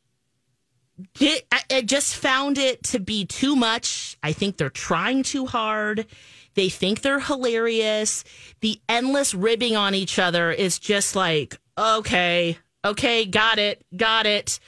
did 1.15 1.43
I, 1.51 1.63
I 1.71 1.83
just 1.83 2.17
found 2.17 2.59
it 2.59 2.83
to 2.85 3.01
be 3.01 3.25
too 3.25 3.57
much. 3.57 4.17
I 4.23 4.33
think 4.33 4.57
they're 4.57 4.71
trying 4.71 5.23
too 5.23 5.47
hard. 5.47 6.07
They 6.55 6.69
think 6.69 7.01
they're 7.01 7.21
hilarious. 7.21 8.25
The 8.61 8.81
endless 8.89 9.35
ribbing 9.35 9.77
on 9.77 9.95
each 9.95 10.19
other 10.19 10.51
is 10.51 10.79
just 10.79 11.17
like, 11.17 11.59
okay, 11.79 12.59
okay, 12.85 13.25
got 13.25 13.59
it, 13.59 13.85
got 13.97 14.27
it. 14.27 14.59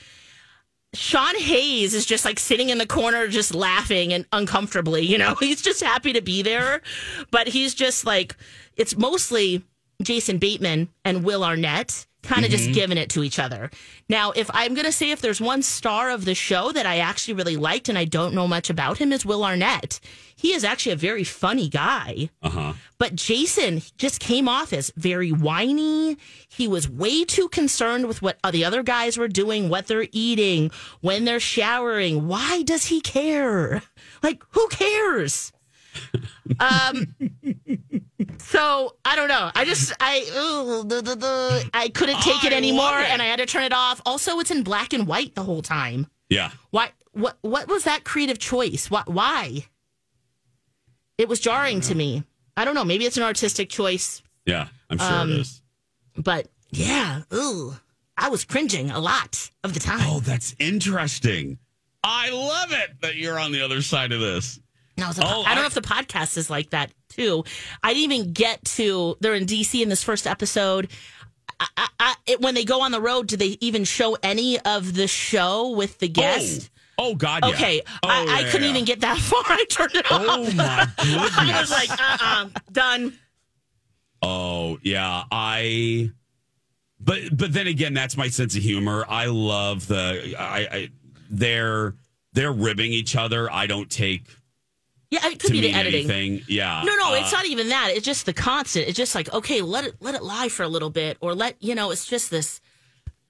Sean 0.95 1.35
Hayes 1.37 1.95
is 1.95 2.05
just 2.05 2.25
like 2.25 2.39
sitting 2.39 2.69
in 2.69 2.79
the 2.79 2.87
corner, 2.87 3.27
just 3.27 3.55
laughing 3.55 4.13
and 4.13 4.27
uncomfortably. 4.33 5.03
You 5.03 5.19
know, 5.19 5.35
he's 5.41 5.63
just 5.63 5.83
happy 5.83 6.13
to 6.13 6.21
be 6.21 6.43
there, 6.43 6.83
but 7.31 7.49
he's 7.49 7.75
just 7.75 8.05
like, 8.05 8.37
it's 8.77 8.97
mostly 8.97 9.65
Jason 10.03 10.39
Bateman 10.39 10.89
and 11.05 11.25
Will 11.25 11.45
Arnett 11.45 12.07
kind 12.23 12.45
of 12.45 12.51
just 12.51 12.73
giving 12.73 12.99
it 12.99 13.11
to 13.11 13.25
each 13.25 13.39
other. 13.39 13.71
Now, 14.09 14.31
if 14.33 14.51
I'm 14.55 14.75
going 14.75 14.87
to 14.87 14.93
say 14.93 15.11
if 15.11 15.21
there's 15.21 15.41
one 15.41 15.63
star 15.63 16.11
of 16.11 16.25
the 16.25 16.35
show 16.35 16.73
that 16.73 16.87
I 16.87 16.99
actually 16.99 17.35
really 17.35 17.57
liked 17.57 17.89
and 17.89 17.99
I 17.99 18.05
don't 18.05 18.35
know 18.35 18.47
much 18.47 18.71
about 18.71 18.99
him 18.99 19.13
is 19.13 19.25
Will 19.27 19.45
Arnett. 19.45 20.01
He 20.37 20.53
is 20.53 20.65
actually 20.65 20.93
a 20.93 20.97
very 20.97 21.25
funny 21.25 21.69
guy. 21.69 22.31
uh-huh. 22.43 22.75
But 22.99 23.17
Jason 23.17 23.83
just 23.97 24.21
came 24.21 24.49
off 24.49 24.73
as 24.73 24.93
very 24.97 25.31
whiny. 25.31 26.17
He 26.49 26.69
was 26.69 26.89
way 26.89 27.25
too 27.25 27.49
concerned 27.49 28.07
with 28.07 28.23
what 28.23 28.39
the 28.51 28.65
other 28.65 28.83
guys 28.83 29.19
were 29.19 29.29
doing, 29.29 29.69
what 29.69 29.87
they're 29.87 30.07
eating, 30.13 30.71
when 31.01 31.25
they're 31.25 31.41
showering. 31.41 32.29
Why 32.29 32.63
does 32.63 32.87
he 32.87 33.01
care? 33.01 33.83
Like, 34.23 34.43
who 34.51 34.69
cares? 34.69 35.53
Um. 36.61 37.15
So 38.39 38.97
I 39.05 39.17
don't 39.17 39.29
know. 39.29 39.51
I 39.55 39.65
just 39.65 39.93
I 40.01 40.21
ooh, 40.37 40.85
duh, 40.87 41.01
duh, 41.01 41.15
duh. 41.15 41.61
I 41.73 41.89
couldn't 41.89 42.21
take 42.21 42.45
it 42.45 42.53
anymore, 42.53 43.01
it. 43.01 43.09
and 43.11 43.23
I 43.23 43.27
had 43.27 43.39
to 43.39 43.47
turn 43.47 43.63
it 43.65 43.73
off. 43.73 44.01
Also, 44.05 44.39
it's 44.41 44.51
in 44.51 44.63
black 44.63 44.93
and 44.93 45.07
white 45.07 45.35
the 45.35 45.43
whole 45.43 45.63
time. 45.63 46.07
Yeah. 46.29 46.51
Why? 46.71 46.91
What? 47.13 47.37
What 47.43 47.69
was 47.69 47.85
that 47.85 48.05
creative 48.05 48.39
choice? 48.39 48.91
Why? 48.91 49.03
Why? 49.07 49.67
It 51.19 51.29
was 51.29 51.41
jarring 51.41 51.81
to 51.83 51.95
me. 51.95 52.25
I 52.57 52.65
don't 52.65 52.75
know. 52.75 52.85
Maybe 52.85 53.05
it's 53.07 53.17
an 53.17 53.23
artistic 53.23 53.69
choice, 53.71 54.23
Yeah. 54.45 54.69
I'm 54.91 54.99
sure 54.99 55.07
Um, 55.13 55.31
it 55.33 55.41
is. 55.41 55.63
but 56.17 56.49
yeah. 56.71 57.23
Ooh, 57.33 57.77
I 58.17 58.29
was 58.29 58.45
cringing 58.45 58.91
a 58.91 58.99
lot 58.99 59.51
of 59.65 59.73
the 59.75 59.81
time. 59.81 60.01
Oh, 60.03 60.21
that's 60.21 60.55
interesting. 60.59 61.59
I 62.05 62.31
love 62.31 62.73
it 62.73 63.01
that 63.03 63.17
you're 63.17 63.39
on 63.39 63.53
the 63.53 63.63
other 63.63 63.81
side 63.83 64.13
of 64.13 64.21
this. 64.21 64.59
And 64.97 65.05
I 65.05 65.09
Oh, 65.09 65.43
I 65.43 65.51
don't 65.55 65.59
I- 65.59 65.61
know 65.63 65.67
if 65.67 65.75
the 65.75 65.81
podcast 65.83 66.37
is 66.37 66.49
like 66.51 66.71
that 66.71 66.93
too. 67.09 67.45
I 67.83 67.95
didn't 67.95 68.13
even 68.13 68.33
get 68.33 68.65
to. 68.77 69.17
They're 69.21 69.35
in 69.35 69.47
DC 69.47 69.83
in 69.83 69.89
this 69.89 70.03
first 70.03 70.27
episode. 70.27 70.91
I, 71.77 71.89
I, 72.01 72.15
it, 72.27 72.41
when 72.41 72.55
they 72.55 72.65
go 72.65 72.81
on 72.81 72.91
the 72.91 73.01
road, 73.01 73.29
do 73.29 73.37
they 73.37 73.57
even 73.61 73.85
show 73.85 74.17
any 74.23 74.59
of 74.61 74.95
the 74.95 75.07
show 75.07 75.71
with 75.71 75.99
the 76.01 76.09
guest? 76.09 76.71
Oh, 76.99 77.11
oh 77.11 77.15
God. 77.15 77.45
Yeah. 77.45 77.51
Okay, 77.51 77.83
Oh, 78.03 78.09
I, 78.09 78.23
I 78.29 78.41
yeah, 78.41 78.51
couldn't 78.51 78.69
even 78.69 78.85
get 78.85 79.01
that 79.01 79.19
far. 79.19 79.43
I 79.47 79.65
turned 79.69 79.95
it 79.95 80.11
off. 80.11 80.23
Oh 80.25 80.43
my 80.55 80.89
goodness. 80.99 81.33
I 81.39 81.61
was 81.61 81.71
like, 81.71 81.91
uh, 81.91 82.17
uh 82.21 82.49
done. 82.73 83.17
Oh 84.23 84.79
yeah, 84.83 85.25
I. 85.31 86.11
But 87.01 87.37
but 87.37 87.53
then 87.53 87.67
again, 87.67 87.95
that's 87.95 88.17
my 88.17 88.29
sense 88.29 88.57
of 88.57 88.63
humor. 88.63 89.05
I 89.09 89.27
love 89.27 89.87
the 89.89 90.35
I, 90.39 90.59
I 90.71 90.91
they're 91.31 91.95
they're 92.33 92.53
ribbing 92.53 92.93
each 92.93 93.17
other. 93.17 93.53
I 93.53 93.67
don't 93.67 93.91
take 93.91 94.25
Yeah, 95.13 95.29
it 95.29 95.39
could 95.41 95.53
be 95.53 95.61
the 95.61 95.75
editing. 95.75 96.11
anything. 96.11 96.43
Yeah. 96.49 96.83
No, 96.87 96.95
no, 96.97 97.13
Uh, 97.13 97.17
it's 97.21 97.33
not 97.33 97.45
even 97.45 97.69
that. 97.69 97.91
It's 97.95 98.07
just 98.07 98.25
the 98.25 98.33
constant. 98.33 98.89
It's 98.89 98.97
just 98.97 99.15
like, 99.15 99.31
okay, 99.31 99.61
let 99.61 99.85
it 99.85 99.95
let 100.01 100.15
it 100.15 100.23
lie 100.23 100.49
for 100.49 100.63
a 100.63 100.69
little 100.69 100.89
bit, 100.89 101.19
or 101.21 101.35
let 101.35 101.55
you 101.61 101.75
know. 101.75 101.91
It's 101.91 102.07
just 102.07 102.31
this. 102.31 102.63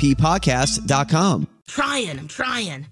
UAPpodcast.com. 0.00 1.48
trying. 1.66 2.18
I'm 2.18 2.28
trying. 2.28 2.86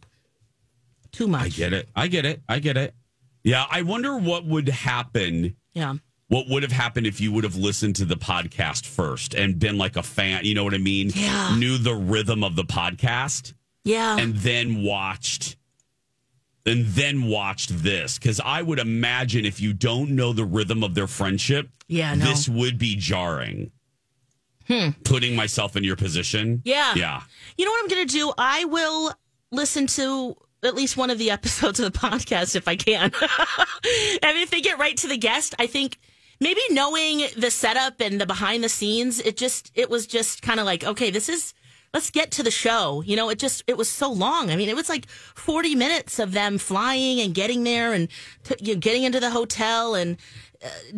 Too 1.12 1.26
much. 1.28 1.42
I 1.42 1.48
get 1.48 1.72
it. 1.72 1.88
I 1.96 2.06
get 2.08 2.24
it. 2.24 2.42
I 2.48 2.58
get 2.58 2.76
it. 2.76 2.94
Yeah. 3.42 3.64
I 3.70 3.82
wonder 3.82 4.16
what 4.16 4.44
would 4.44 4.68
happen. 4.68 5.56
Yeah. 5.72 5.94
What 6.28 6.46
would 6.48 6.62
have 6.62 6.72
happened 6.72 7.06
if 7.06 7.20
you 7.20 7.32
would 7.32 7.44
have 7.44 7.56
listened 7.56 7.96
to 7.96 8.04
the 8.04 8.16
podcast 8.16 8.84
first 8.86 9.34
and 9.34 9.58
been 9.58 9.78
like 9.78 9.96
a 9.96 10.02
fan? 10.02 10.44
You 10.44 10.54
know 10.54 10.64
what 10.64 10.74
I 10.74 10.78
mean? 10.78 11.10
Yeah. 11.14 11.56
Knew 11.56 11.78
the 11.78 11.94
rhythm 11.94 12.44
of 12.44 12.54
the 12.54 12.64
podcast 12.64 13.54
Yeah. 13.84 14.18
and 14.18 14.34
then 14.36 14.82
watched 14.82 15.56
and 16.66 16.84
then 16.86 17.24
watched 17.28 17.82
this 17.82 18.18
because 18.18 18.40
I 18.44 18.60
would 18.60 18.78
imagine 18.78 19.46
if 19.46 19.58
you 19.58 19.72
don't 19.72 20.10
know 20.10 20.34
the 20.34 20.44
rhythm 20.44 20.84
of 20.84 20.94
their 20.94 21.06
friendship, 21.06 21.70
Yeah, 21.86 22.14
no. 22.14 22.26
this 22.26 22.46
would 22.46 22.76
be 22.78 22.94
jarring. 22.94 23.70
Hmm. 24.68 24.90
Putting 25.04 25.34
myself 25.34 25.76
in 25.76 25.84
your 25.84 25.96
position, 25.96 26.60
Yeah. 26.64 26.94
yeah. 26.94 27.22
You 27.56 27.64
know 27.64 27.70
what 27.70 27.82
I'm 27.82 27.88
going 27.88 28.06
to 28.06 28.12
do? 28.12 28.32
I 28.38 28.64
will 28.66 29.12
listen 29.50 29.86
to 29.88 30.36
at 30.62 30.74
least 30.74 30.96
one 30.96 31.08
of 31.10 31.18
the 31.18 31.30
episodes 31.38 31.80
of 31.80 31.90
the 31.92 31.98
podcast 31.98 32.54
if 32.54 32.68
I 32.68 32.76
can. 32.76 33.04
and 34.22 34.38
if 34.38 34.50
they 34.50 34.60
get 34.60 34.78
right 34.78 34.96
to 34.98 35.08
the 35.08 35.16
guest, 35.16 35.54
I 35.58 35.66
think 35.66 35.98
maybe 36.40 36.60
knowing 36.70 37.22
the 37.36 37.50
setup 37.50 38.00
and 38.00 38.20
the 38.20 38.26
behind 38.26 38.62
the 38.62 38.68
scenes, 38.68 39.20
it 39.20 39.36
just, 39.36 39.70
it 39.74 39.88
was 39.90 40.06
just 40.06 40.42
kind 40.42 40.60
of 40.60 40.66
like, 40.66 40.84
okay, 40.84 41.10
this 41.10 41.28
is, 41.28 41.54
let's 41.94 42.10
get 42.10 42.30
to 42.32 42.42
the 42.42 42.50
show. 42.50 43.02
You 43.02 43.16
know, 43.16 43.30
it 43.30 43.38
just, 43.38 43.64
it 43.66 43.76
was 43.78 43.88
so 43.88 44.12
long. 44.12 44.50
I 44.50 44.56
mean, 44.56 44.68
it 44.68 44.76
was 44.76 44.88
like 44.90 45.08
40 45.08 45.74
minutes 45.74 46.18
of 46.18 46.32
them 46.32 46.58
flying 46.58 47.20
and 47.20 47.34
getting 47.34 47.64
there 47.64 47.92
and 47.94 48.08
t- 48.44 48.54
you 48.60 48.74
know, 48.74 48.80
getting 48.80 49.04
into 49.04 49.18
the 49.20 49.30
hotel 49.30 49.94
and, 49.94 50.18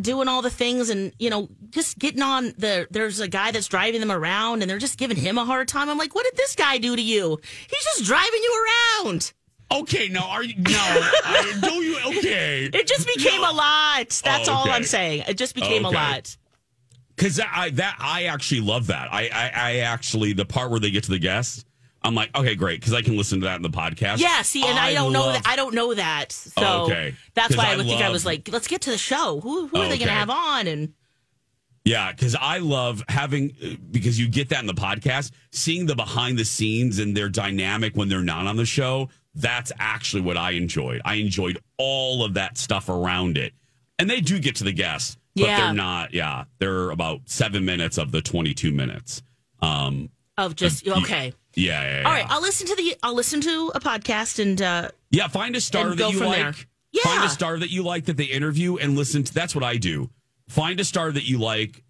doing 0.00 0.26
all 0.28 0.40
the 0.42 0.50
things 0.50 0.88
and 0.90 1.12
you 1.18 1.28
know 1.28 1.48
just 1.70 1.98
getting 1.98 2.22
on 2.22 2.54
the 2.56 2.86
there's 2.90 3.20
a 3.20 3.28
guy 3.28 3.50
that's 3.50 3.68
driving 3.68 4.00
them 4.00 4.10
around 4.10 4.62
and 4.62 4.70
they're 4.70 4.78
just 4.78 4.96
giving 4.98 5.16
him 5.18 5.36
a 5.36 5.44
hard 5.44 5.68
time 5.68 5.88
i'm 5.90 5.98
like 5.98 6.14
what 6.14 6.24
did 6.24 6.34
this 6.36 6.54
guy 6.56 6.78
do 6.78 6.96
to 6.96 7.02
you 7.02 7.38
he's 7.68 7.84
just 7.84 8.04
driving 8.04 8.40
you 8.42 8.66
around 9.04 9.32
Okay, 9.72 10.08
no, 10.08 10.22
are 10.22 10.42
you 10.42 10.54
no? 10.56 10.72
I, 10.72 11.54
do 11.62 11.74
you 11.74 11.96
okay? 12.18 12.68
it 12.72 12.86
just 12.88 13.06
became 13.06 13.40
a 13.44 13.52
lot 13.52 14.08
that's 14.24 14.48
Oh, 14.48 14.52
all 14.52 14.70
i'm 14.70 14.82
saying 14.82 15.24
it 15.28 15.34
just 15.34 15.54
became 15.54 15.84
Okay. 15.86 15.94
a 15.94 15.98
lot 16.00 16.36
Because 17.14 17.38
I 17.40 17.70
that 17.70 17.96
I 18.00 18.24
actually 18.24 18.62
love 18.62 18.86
that. 18.88 19.12
I, 19.12 19.28
I 19.28 19.50
I 19.54 19.76
actually 19.80 20.32
the 20.32 20.44
part 20.46 20.70
where 20.70 20.80
they 20.80 20.90
get 20.90 21.04
to 21.04 21.10
the 21.10 21.18
guests, 21.20 21.64
I'm 22.02 22.14
like, 22.14 22.34
okay, 22.36 22.54
great, 22.54 22.80
because 22.80 22.94
I 22.94 23.02
can 23.02 23.16
listen 23.16 23.40
to 23.40 23.44
that 23.46 23.56
in 23.56 23.62
the 23.62 23.68
podcast. 23.70 24.18
yeah 24.20 24.42
see 24.42 24.64
and 24.64 24.78
i, 24.78 24.94
don't 24.94 25.12
know 25.12 25.26
that 25.32 25.42
i 25.46 25.54
don't 25.56 25.74
know 25.74 25.92
that 25.94 26.32
so 26.32 26.52
Oh, 26.58 26.84
okay. 26.84 27.14
that's 27.34 27.56
why 27.56 27.66
i 27.66 27.72
I 27.72 27.76
would 27.76 27.86
think 27.86 28.02
i 28.02 28.08
was 28.10 28.24
like 28.24 28.48
let's 28.50 28.66
get 28.68 28.80
to 28.82 28.90
the 28.90 28.98
show 28.98 29.40
who, 29.40 29.66
who 29.68 29.76
are 29.78 29.88
they 29.88 29.98
gonna 29.98 30.10
have 30.12 30.30
on 30.30 30.66
and 30.66 30.94
Yeah, 31.84 32.12
because 32.12 32.36
I 32.36 32.58
love 32.58 33.02
having 33.08 33.52
because 33.90 34.18
you 34.18 34.28
get 34.28 34.50
that 34.50 34.60
in 34.60 34.66
the 34.66 34.74
podcast, 34.74 35.30
seeing 35.50 35.86
the 35.86 35.94
behind 35.96 36.38
the 36.38 36.44
scenes 36.44 36.98
and 36.98 37.16
their 37.16 37.30
dynamic 37.30 37.96
when 37.96 38.08
they're 38.10 38.20
not 38.22 38.46
on 38.46 38.56
the 38.56 38.66
show. 38.66 39.08
That's 39.34 39.72
actually 39.78 40.20
what 40.22 40.36
I 40.36 40.50
enjoyed. 40.52 41.00
I 41.06 41.14
enjoyed 41.14 41.58
all 41.78 42.22
of 42.22 42.34
that 42.34 42.58
stuff 42.58 42.88
around 42.90 43.38
it, 43.38 43.54
and 43.98 44.10
they 44.10 44.20
do 44.20 44.38
get 44.38 44.56
to 44.56 44.64
the 44.64 44.72
guests, 44.74 45.16
but 45.34 45.46
Yeah. 45.46 45.56
they're 45.56 45.74
not. 45.74 46.12
Yeah, 46.12 46.44
they're 46.58 46.90
about 46.90 47.22
seven 47.24 47.64
minutes 47.64 47.96
of 47.96 48.12
the 48.12 48.20
twenty-two 48.20 48.72
minutes. 48.72 49.22
Um, 49.62 50.10
of 50.36 50.56
just 50.56 50.86
okay 50.86 51.32
yeah, 51.54 51.82
yeah, 51.82 52.00
yeah. 52.00 52.06
all 52.06 52.12
right 52.12 52.26
i'll 52.28 52.40
listen 52.42 52.66
to 52.66 52.74
the 52.76 52.96
i'll 53.02 53.14
listen 53.14 53.40
to 53.40 53.72
a 53.74 53.80
podcast 53.80 54.38
and 54.38 54.60
uh 54.62 54.88
Yeah, 55.10 55.28
find 55.28 55.56
a 55.56 55.60
star 55.60 55.94
that 55.94 56.12
you 56.12 56.20
like. 56.20 56.36
there. 56.38 56.54
Yeah. 56.92 57.02
Find 57.04 57.24
a 57.24 57.28
star 57.28 57.58
that 57.58 57.70
you 57.70 57.82
like 57.84 58.06
that 58.06 58.16
they 58.16 58.24
interview 58.24 58.76
and 58.76 58.96
listen 58.96 59.22
to. 59.22 59.32
That's 59.32 59.54
what 59.54 59.62
I 59.62 59.76
do. 59.76 60.10
Find 60.48 60.80
a 60.80 60.84
star 60.84 61.12
that 61.12 61.22
you 61.28 61.38
like. 61.38 61.84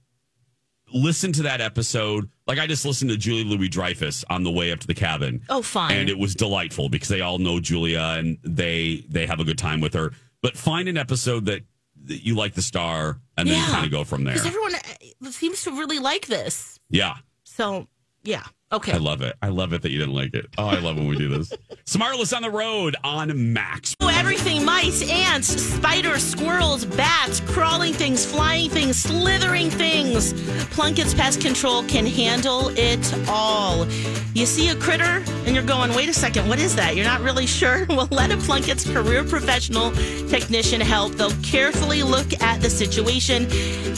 Listen 0.92 1.32
to 1.34 1.42
that 1.44 1.60
episode. 1.60 2.28
Like 2.46 2.58
I 2.58 2.66
just 2.66 2.84
listened 2.84 3.10
to 3.10 3.16
Julia 3.16 3.44
Louis-Dreyfus 3.44 4.24
on 4.28 4.42
the 4.42 4.50
way 4.50 4.72
up 4.72 4.80
to 4.80 4.86
the 4.86 4.94
cabin. 4.94 5.40
Oh, 5.48 5.62
fine. 5.62 5.92
And 5.92 6.08
it 6.10 6.18
was 6.18 6.34
delightful 6.34 6.88
because 6.88 7.08
they 7.08 7.20
all 7.20 7.38
know 7.38 7.60
Julia 7.60 8.00
and 8.18 8.38
they 8.42 9.04
they 9.08 9.24
have 9.26 9.38
a 9.40 9.44
good 9.44 9.56
time 9.58 9.80
with 9.80 9.94
her. 9.94 10.12
But 10.42 10.56
find 10.56 10.88
an 10.88 10.96
episode 10.98 11.44
that, 11.46 11.62
that 12.06 12.24
you 12.26 12.34
like 12.34 12.54
the 12.54 12.62
star 12.62 13.20
and 13.38 13.48
then 13.48 13.64
kind 13.70 13.84
of 13.86 13.90
go 13.92 14.02
from 14.04 14.24
there. 14.24 14.34
because 14.34 14.46
everyone 14.48 14.74
uh, 14.74 15.30
seems 15.30 15.62
to 15.64 15.70
really 15.70 15.98
like 15.98 16.26
this 16.26 16.78
yeah. 16.90 17.16
so 17.44 17.86
yeah 18.24 18.44
okay 18.72 18.92
I 18.92 18.96
love 18.98 19.22
it. 19.22 19.36
I 19.42 19.48
love 19.48 19.72
it 19.72 19.82
that 19.82 19.90
you 19.90 19.98
didn't 19.98 20.14
like 20.14 20.34
it. 20.34 20.46
Oh, 20.58 20.66
I 20.66 20.78
love 20.78 20.96
when 20.96 21.06
we 21.08 21.16
do 21.16 21.28
this. 21.28 21.52
Smartless 21.86 22.34
on 22.34 22.42
the 22.42 22.50
road 22.50 22.96
on 23.04 23.52
Max. 23.52 23.94
Oh, 24.00 24.08
Everything 24.08 24.64
mice, 24.64 25.08
ants, 25.10 25.48
spiders, 25.48 26.22
squirrels, 26.22 26.84
bats, 26.84 27.40
crawling 27.40 27.92
things, 27.92 28.24
flying 28.24 28.70
things, 28.70 28.96
slithering 28.96 29.70
things. 29.70 30.32
Plunkett's 30.70 31.14
Pest 31.14 31.40
Control 31.40 31.82
can 31.84 32.06
handle 32.06 32.68
it 32.78 33.28
all. 33.28 33.86
You 34.34 34.46
see 34.46 34.68
a 34.68 34.76
critter 34.76 35.24
and 35.46 35.54
you're 35.54 35.64
going, 35.64 35.92
wait 35.94 36.08
a 36.08 36.12
second, 36.14 36.48
what 36.48 36.58
is 36.60 36.76
that? 36.76 36.94
You're 36.96 37.06
not 37.06 37.20
really 37.22 37.46
sure? 37.46 37.86
Well, 38.00 38.08
let 38.12 38.30
a 38.30 38.36
Plunkett's 38.36 38.88
career 38.88 39.24
professional 39.24 39.90
technician 40.28 40.80
help. 40.80 41.12
They'll 41.14 41.32
carefully 41.42 42.02
look 42.02 42.40
at 42.40 42.60
the 42.62 42.70
situation. 42.70 43.46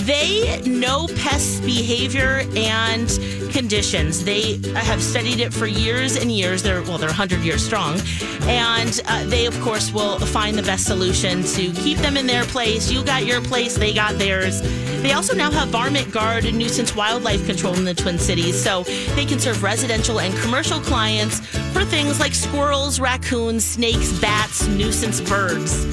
They 0.06 0.60
know 0.62 1.06
pests' 1.16 1.60
behavior 1.60 2.42
and 2.56 3.08
conditions. 3.52 4.24
They 4.24 4.56
have 4.74 5.02
studied 5.02 5.40
it 5.40 5.52
for 5.52 5.66
years 5.66 6.16
and 6.16 6.30
years. 6.30 6.62
They're 6.62 6.82
well, 6.82 6.98
they're 6.98 7.08
100 7.08 7.40
years 7.40 7.64
strong, 7.64 8.00
and 8.42 9.00
uh, 9.06 9.24
they 9.26 9.46
of 9.46 9.60
course 9.60 9.92
will 9.92 10.18
find 10.18 10.56
the 10.56 10.62
best 10.62 10.86
solution 10.86 11.42
to 11.42 11.72
keep 11.72 11.98
them 11.98 12.16
in 12.16 12.26
their 12.26 12.44
place. 12.44 12.90
You 12.90 13.04
got 13.04 13.24
your 13.24 13.40
place, 13.40 13.76
they 13.76 13.92
got 13.92 14.18
theirs. 14.18 14.60
They 15.02 15.12
also 15.12 15.34
now 15.34 15.50
have 15.50 15.68
varmint 15.68 16.12
guard 16.12 16.44
and 16.44 16.56
nuisance 16.56 16.94
wildlife 16.94 17.44
control 17.46 17.74
in 17.74 17.84
the 17.84 17.94
Twin 17.94 18.18
Cities, 18.18 18.62
so 18.62 18.84
they 19.14 19.24
can 19.24 19.40
serve 19.40 19.62
residential 19.62 20.20
and 20.20 20.34
commercial 20.38 20.80
clients 20.80 21.40
for 21.72 21.84
things 21.84 22.20
like 22.20 22.34
squirrels, 22.34 23.00
raccoons, 23.00 23.64
snakes, 23.64 24.12
bats, 24.20 24.66
nuisance 24.68 25.20
birds. 25.20 25.84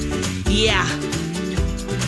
Yeah. 0.48 0.86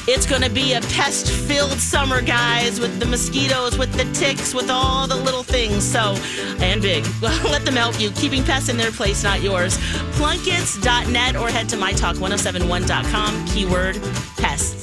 It's 0.09 0.27
going 0.27 0.43
to 0.43 0.51
be 0.51 0.73
a 0.73 0.81
pest 0.81 1.31
filled 1.31 1.79
summer, 1.79 2.21
guys, 2.21 2.81
with 2.81 2.99
the 2.99 3.07
mosquitoes, 3.07 3.79
with 3.79 3.93
the 3.93 4.05
ticks, 4.13 4.53
with 4.53 4.69
all 4.69 5.07
the 5.07 5.15
little 5.17 5.45
things. 5.45 5.85
So, 5.85 6.17
and 6.59 6.83
big. 6.83 7.07
Let 7.23 7.65
them 7.65 7.77
help 7.77 8.01
you. 8.01 8.11
Keeping 8.11 8.43
pests 8.43 8.69
in 8.69 8.77
their 8.77 8.91
place, 8.91 9.23
not 9.23 9.43
yours. 9.43 9.79
Plunkets.net 10.13 11.37
or 11.37 11.49
head 11.49 11.69
to 11.69 11.77
mytalk1071.com, 11.77 13.47
keyword 13.47 14.01
pests. 14.39 14.83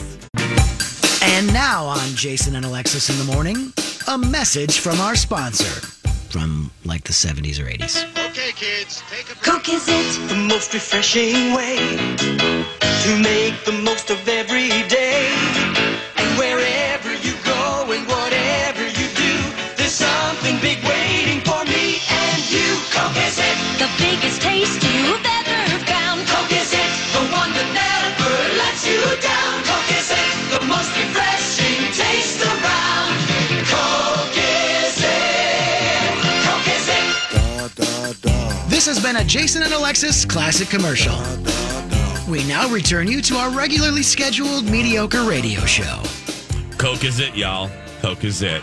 And 1.21 1.47
now 1.53 1.85
on 1.85 2.15
Jason 2.15 2.55
and 2.55 2.65
Alexis 2.65 3.09
in 3.09 3.17
the 3.17 3.33
morning, 3.33 3.73
a 4.07 4.17
message 4.17 4.79
from 4.79 4.99
our 5.01 5.15
sponsor 5.15 5.98
from 6.29 6.71
like 6.85 7.03
the 7.03 7.13
70s 7.13 7.59
or 7.59 7.65
80s. 7.65 8.05
Okay, 8.29 8.51
kids, 8.51 9.03
take 9.09 9.29
a 9.31 9.35
Coke 9.35 9.69
is 9.69 9.87
it 9.87 10.29
the 10.29 10.35
most 10.35 10.73
refreshing 10.73 11.53
way 11.53 11.77
to 13.03 13.19
make 13.21 13.63
the 13.65 13.79
most 13.83 14.09
of 14.09 14.27
every 14.27 14.69
day. 14.87 15.78
Been 39.11 39.23
a 39.23 39.25
Jason 39.25 39.63
and 39.63 39.73
Alexis 39.73 40.23
classic 40.23 40.69
commercial. 40.69 41.15
We 42.31 42.47
now 42.47 42.69
return 42.69 43.07
you 43.07 43.23
to 43.23 43.37
our 43.37 43.49
regularly 43.49 44.03
scheduled 44.03 44.69
mediocre 44.69 45.23
radio 45.23 45.61
show. 45.61 46.03
Coke 46.77 47.03
is 47.03 47.19
it, 47.19 47.35
y'all. 47.35 47.71
Coke 48.01 48.23
is 48.23 48.43
it. 48.43 48.61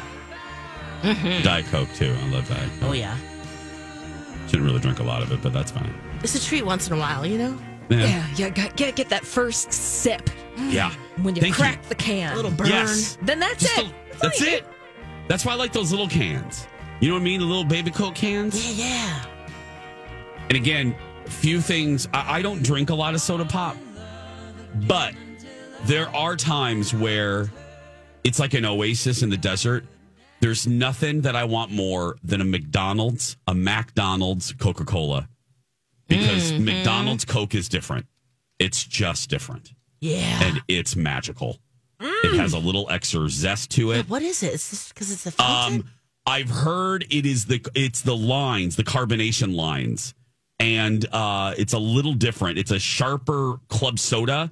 Mm-hmm. 1.03 1.43
Diet 1.43 1.67
Coke 1.67 1.93
too. 1.95 2.17
I 2.17 2.29
love 2.29 2.49
Diet 2.49 2.71
Coke. 2.79 2.91
Oh, 2.91 2.93
yeah. 2.93 3.17
Shouldn't 4.47 4.65
really 4.65 4.79
drink 4.79 5.01
a 5.01 5.03
lot 5.03 5.21
of 5.21 5.33
it, 5.33 5.43
but 5.43 5.53
that's 5.53 5.73
fine. 5.73 5.93
It's 6.23 6.37
a 6.37 6.41
treat 6.41 6.65
once 6.65 6.87
in 6.87 6.93
a 6.93 6.97
while, 6.97 7.27
you 7.27 7.39
know? 7.39 7.59
Yeah, 7.89 8.25
yeah, 8.37 8.49
get, 8.51 8.77
get 8.77 8.95
get 8.95 9.09
that 9.09 9.25
first 9.25 9.73
sip. 9.73 10.31
Mm. 10.55 10.73
Yeah. 10.73 10.93
When 11.23 11.35
you 11.35 11.43
Thank 11.43 11.57
crack 11.57 11.83
the 11.89 11.97
can. 11.97 12.33
A 12.33 12.37
little 12.37 12.53
burn. 12.53 12.69
Yes. 12.69 13.19
Then 13.21 13.41
that's 13.41 13.65
Just 13.65 13.79
it. 13.79 13.87
a- 13.87 14.19
that's 14.21 14.43
oh, 14.43 14.45
it. 14.45 14.65
That's 15.27 15.45
why 15.45 15.55
I 15.55 15.57
like 15.57 15.73
those 15.73 15.91
little 15.91 16.09
cans. 16.09 16.69
You 17.01 17.09
know 17.09 17.15
what 17.15 17.23
I 17.23 17.25
mean? 17.25 17.41
The 17.41 17.47
little 17.47 17.65
baby 17.65 17.91
Coke 17.91 18.15
cans. 18.15 18.79
Yeah, 18.79 18.87
yeah. 18.87 19.36
And 20.49 20.57
again, 20.57 20.95
few 21.27 21.61
things. 21.61 22.09
I, 22.15 22.39
I 22.39 22.43
don't 22.43 22.63
drink 22.63 22.91
a 22.91 22.95
lot 22.95 23.15
of 23.15 23.21
soda 23.21 23.45
pop, 23.45 23.77
but 24.87 25.15
there 25.85 26.09
are 26.15 26.37
times 26.37 26.95
where 26.95 27.51
it's 28.25 28.39
like 28.39 28.55
an 28.55 28.65
oasis 28.65 29.23
in 29.23 29.31
the 29.31 29.37
desert. 29.37 29.85
There's 30.41 30.67
nothing 30.67 31.23
that 31.23 31.35
I 31.35 31.45
want 31.45 31.73
more 31.73 32.17
than 32.23 32.41
a 32.41 32.45
McDonald's, 32.45 33.37
a 33.47 33.55
McDonald's 33.55 34.53
Coca 34.53 34.85
Cola, 34.85 35.29
because 36.09 36.53
Mm-hmm. 36.53 36.65
McDonald's 36.65 37.25
Coke 37.25 37.55
is 37.55 37.69
different. 37.69 38.07
It's 38.59 38.85
just 38.85 39.29
different, 39.31 39.73
Yeah. 40.01 40.41
and 40.45 40.61
it's 40.69 40.95
magical. 40.97 41.59
It 41.99 42.37
has 42.37 42.53
a 42.53 42.59
little 42.59 42.87
extra 42.91 43.29
zest 43.31 43.71
to 43.73 43.93
it. 43.93 44.09
what 44.09 44.21
is 44.23 44.43
it? 44.43 44.53
Is 44.53 44.71
this 44.71 44.89
because 44.91 45.11
it's 45.11 45.25
the 45.25 45.31
fountain? 45.33 45.81
Um, 45.81 45.89
I've 46.27 46.51
heard 46.51 47.07
it 47.11 47.25
is 47.25 47.47
the 47.47 47.65
it's 47.75 48.03
the 48.03 48.17
lines, 48.17 48.77
the 48.77 48.85
carbonation 48.85 49.55
lines, 49.55 50.13
and 50.59 51.05
uh, 51.13 51.55
it's 51.59 51.73
a 51.73 51.79
little 51.79 52.15
different. 52.15 52.59
It's 52.59 52.71
a 52.71 52.79
sharper 52.79 53.59
club 53.69 53.99
soda. 53.99 54.51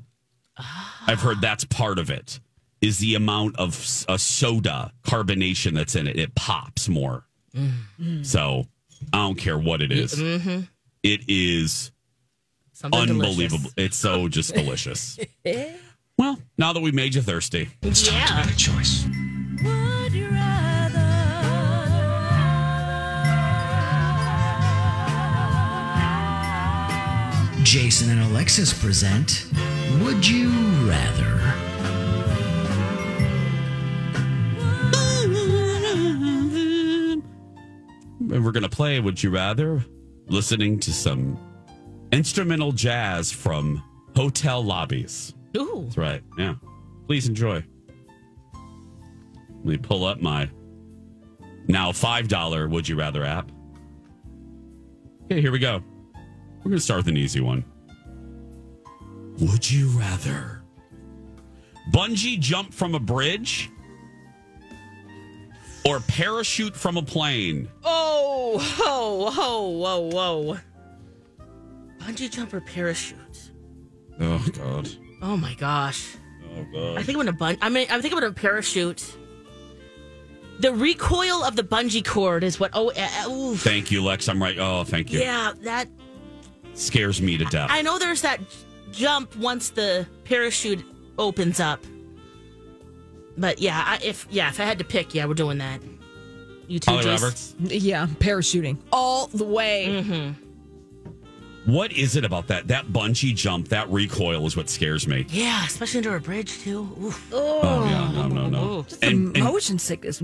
I've 1.07 1.21
heard 1.21 1.39
ah. 1.39 1.43
that's 1.43 1.65
part 1.65 1.99
of 1.99 2.11
it. 2.11 2.41
Is 2.81 2.99
the 2.99 3.15
amount 3.15 3.57
of 3.57 3.71
s- 3.75 4.05
a 4.09 4.19
soda 4.19 4.93
carbonation 5.03 5.75
that's 5.75 5.97
in 5.97 6.07
it? 6.07 6.19
It 6.19 6.35
pops 6.35 6.89
more. 6.89 7.25
Mm. 7.57 8.25
So 8.27 8.67
I 9.13 9.19
don't 9.19 9.37
care 9.39 9.59
what 9.59 9.81
it 9.81 9.91
is. 9.91 10.15
Mm-hmm. 10.15 10.61
It 11.03 11.23
is 11.29 11.91
Something 12.73 13.01
unbelievable. 13.01 13.59
delicious. 13.59 13.75
It's 13.77 13.97
so 13.97 14.29
just 14.29 14.55
delicious. 14.55 15.19
well, 16.19 16.39
now 16.59 16.73
that 16.75 16.81
we 16.81 16.93
made 16.93 17.15
you 17.15 17.23
thirsty, 17.23 17.69
It's 17.83 18.07
time 18.07 18.27
to 18.29 18.35
make 18.47 18.55
a 18.55 18.59
choice. 18.59 19.07
Jason 27.75 28.09
and 28.09 28.21
Alexis 28.31 28.73
present 28.73 29.47
Would 30.01 30.25
You 30.25 30.49
Rather? 30.89 31.41
And 38.33 38.45
we're 38.45 38.53
going 38.53 38.63
to 38.63 38.69
play 38.69 39.01
Would 39.01 39.21
You 39.21 39.31
Rather? 39.31 39.85
Listening 40.29 40.79
to 40.79 40.93
some 40.93 41.37
instrumental 42.13 42.71
jazz 42.71 43.33
from 43.33 43.83
hotel 44.15 44.63
lobbies. 44.63 45.35
Ooh. 45.57 45.81
That's 45.87 45.99
right. 45.99 46.23
Yeah. 46.39 46.55
Please 47.09 47.27
enjoy. 47.27 47.65
Let 48.55 49.65
me 49.65 49.79
pull 49.79 50.05
up 50.05 50.21
my 50.21 50.49
now 51.67 51.91
$5 51.91 52.71
Would 52.71 52.89
You 52.89 52.95
Rather 52.95 53.25
app. 53.25 53.51
Okay, 55.25 55.41
here 55.41 55.51
we 55.51 55.59
go. 55.59 55.83
We're 56.65 56.71
going 56.71 56.79
to 56.79 56.85
start 56.85 56.99
with 56.99 57.09
an 57.09 57.19
easy 57.19 57.41
one. 57.41 57.63
Would 59.39 59.71
you 59.71 59.89
rather 59.89 60.63
bungee 61.93 62.41
jump 62.41 62.73
from 62.73 62.95
a 62.95 63.01
bridge 63.01 63.71
or 65.85 66.01
parachute 66.01 66.75
from 66.75 66.97
a 66.97 67.03
plane? 67.03 67.69
Oh, 67.85 68.59
whoa, 68.79 69.31
whoa, 69.31 69.69
whoa, 70.09 70.43
whoa. 70.43 70.59
Bungee 71.99 72.31
jump 72.31 72.55
or 72.55 72.63
parachute? 72.63 73.51
Oh, 74.21 74.47
God. 74.53 74.89
Oh 75.21 75.37
my 75.37 75.53
gosh. 75.55 76.17
Oh, 76.57 76.65
God. 76.73 76.97
I 76.99 77.03
think 77.03 77.19
I'm 77.19 77.27
gonna 77.27 77.33
bun. 77.37 77.59
I 77.61 77.69
mean, 77.69 77.83
I 77.83 77.87
think 77.87 77.93
I'm 77.93 78.01
thinking 78.03 78.19
about 78.19 78.31
a 78.31 78.35
parachute. 78.35 79.19
The 80.61 80.73
recoil 80.73 81.43
of 81.45 81.57
the 81.57 81.65
bungee 81.65 82.07
cord 82.07 82.45
is 82.45 82.61
what. 82.61 82.71
Oh, 82.75 82.91
uh. 82.91 83.55
Thank 83.57 83.91
you, 83.91 84.05
Lex. 84.05 84.29
I'm 84.29 84.41
right. 84.41 84.57
Oh, 84.59 84.85
thank 84.85 85.13
you. 85.13 85.19
yeah. 85.19 85.53
That 85.63 85.89
Scares 86.75 87.21
me 87.23 87.37
to 87.39 87.45
death. 87.47 87.69
I 87.71 87.83
know. 87.83 87.99
There's 87.99 88.23
that 88.23 88.41
jump 88.91 89.35
once 89.37 89.71
the 89.71 90.07
parachute 90.25 90.85
opens 91.19 91.61
up. 91.61 91.81
But 93.37 93.59
yeah, 93.61 93.83
I, 93.87 93.99
if 94.05 94.27
yeah, 94.31 94.49
if 94.49 94.61
I 94.61 94.65
had 94.65 94.79
to 94.79 94.85
pick, 94.85 95.15
yeah, 95.15 95.27
we're 95.27 95.35
doing 95.35 95.59
that. 95.59 95.81
You 96.67 96.79
two, 96.79 96.91
Holly 96.93 97.07
Roberts. 97.07 97.55
Yeah, 97.61 98.07
parachuting 98.07 98.79
all 98.93 99.27
the 99.29 99.45
way. 99.45 99.87
Mm-hmm. 99.89 100.41
What 101.71 101.93
is 101.93 102.15
it 102.17 102.25
about 102.25 102.47
that? 102.49 102.69
That 102.69 102.87
bungee 102.89 103.35
jump, 103.35 103.69
that 103.69 103.91
recoil 103.91 104.47
is 104.47 104.57
what 104.57 104.69
scares 104.69 105.09
me. 105.09 105.25
Yeah, 105.31 105.65
especially 105.65 105.99
under 105.99 106.15
a 106.15 106.21
bridge 106.21 106.59
too. 106.61 106.89
Oof. 107.03 107.27
Oh, 107.33 107.85
yeah. 107.87 108.13
No, 108.13 108.29
no, 108.29 108.49
no. 108.51 108.83
Just 108.83 109.03
And, 109.03 109.35
and 109.35 109.45
Motion 109.45 109.79
sickness. 109.79 110.23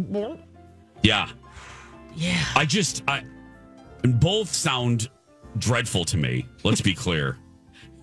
yeah, 1.02 1.30
Yeah. 2.14 2.44
I 2.54 2.66
just, 2.66 3.02
I, 3.08 3.22
and 4.04 4.20
both 4.20 4.52
sound 4.52 5.08
dreadful 5.58 6.04
to 6.06 6.16
me. 6.16 6.46
Let's 6.64 6.80
be 6.80 6.94
clear. 6.94 7.36